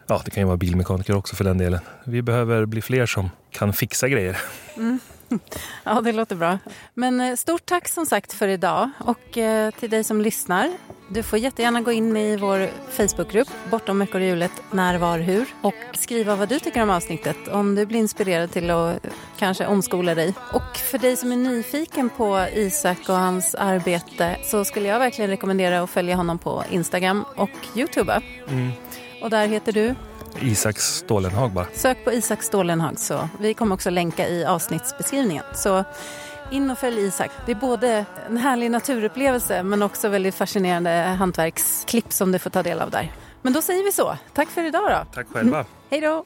[0.07, 1.81] ja, det kan ju vara bilmekaniker också för den delen.
[2.05, 4.39] Vi behöver bli fler som kan fixa grejer.
[4.77, 4.99] Mm.
[5.85, 6.59] Ja, det låter bra.
[6.95, 10.73] Men eh, stort tack som sagt för idag och eh, till dig som lyssnar.
[11.09, 15.47] Du får jättegärna gå in i vår Facebookgrupp Bortom veckor och hjulet När, var, hur
[15.63, 19.07] och skriva vad du tycker om avsnittet om du blir inspirerad till att
[19.39, 20.35] kanske omskola dig.
[20.53, 25.31] Och för dig som är nyfiken på Isak och hans arbete så skulle jag verkligen
[25.31, 28.21] rekommendera att följa honom på Instagram och Youtube.
[28.49, 28.71] Mm.
[29.25, 29.95] Och där heter du?
[30.41, 31.67] Isak Stålenhag bara.
[31.75, 35.45] Sök på Isak Stålenhag så vi kommer också länka i avsnittsbeskrivningen.
[35.55, 35.85] Så
[36.51, 37.31] in och följ Isak.
[37.47, 42.63] Det är både en härlig naturupplevelse men också väldigt fascinerande hantverksklipp som du får ta
[42.63, 43.13] del av där.
[43.43, 44.17] Men då säger vi så.
[44.35, 45.15] Tack för idag då.
[45.15, 45.65] Tack själva.
[45.91, 46.25] Hej då!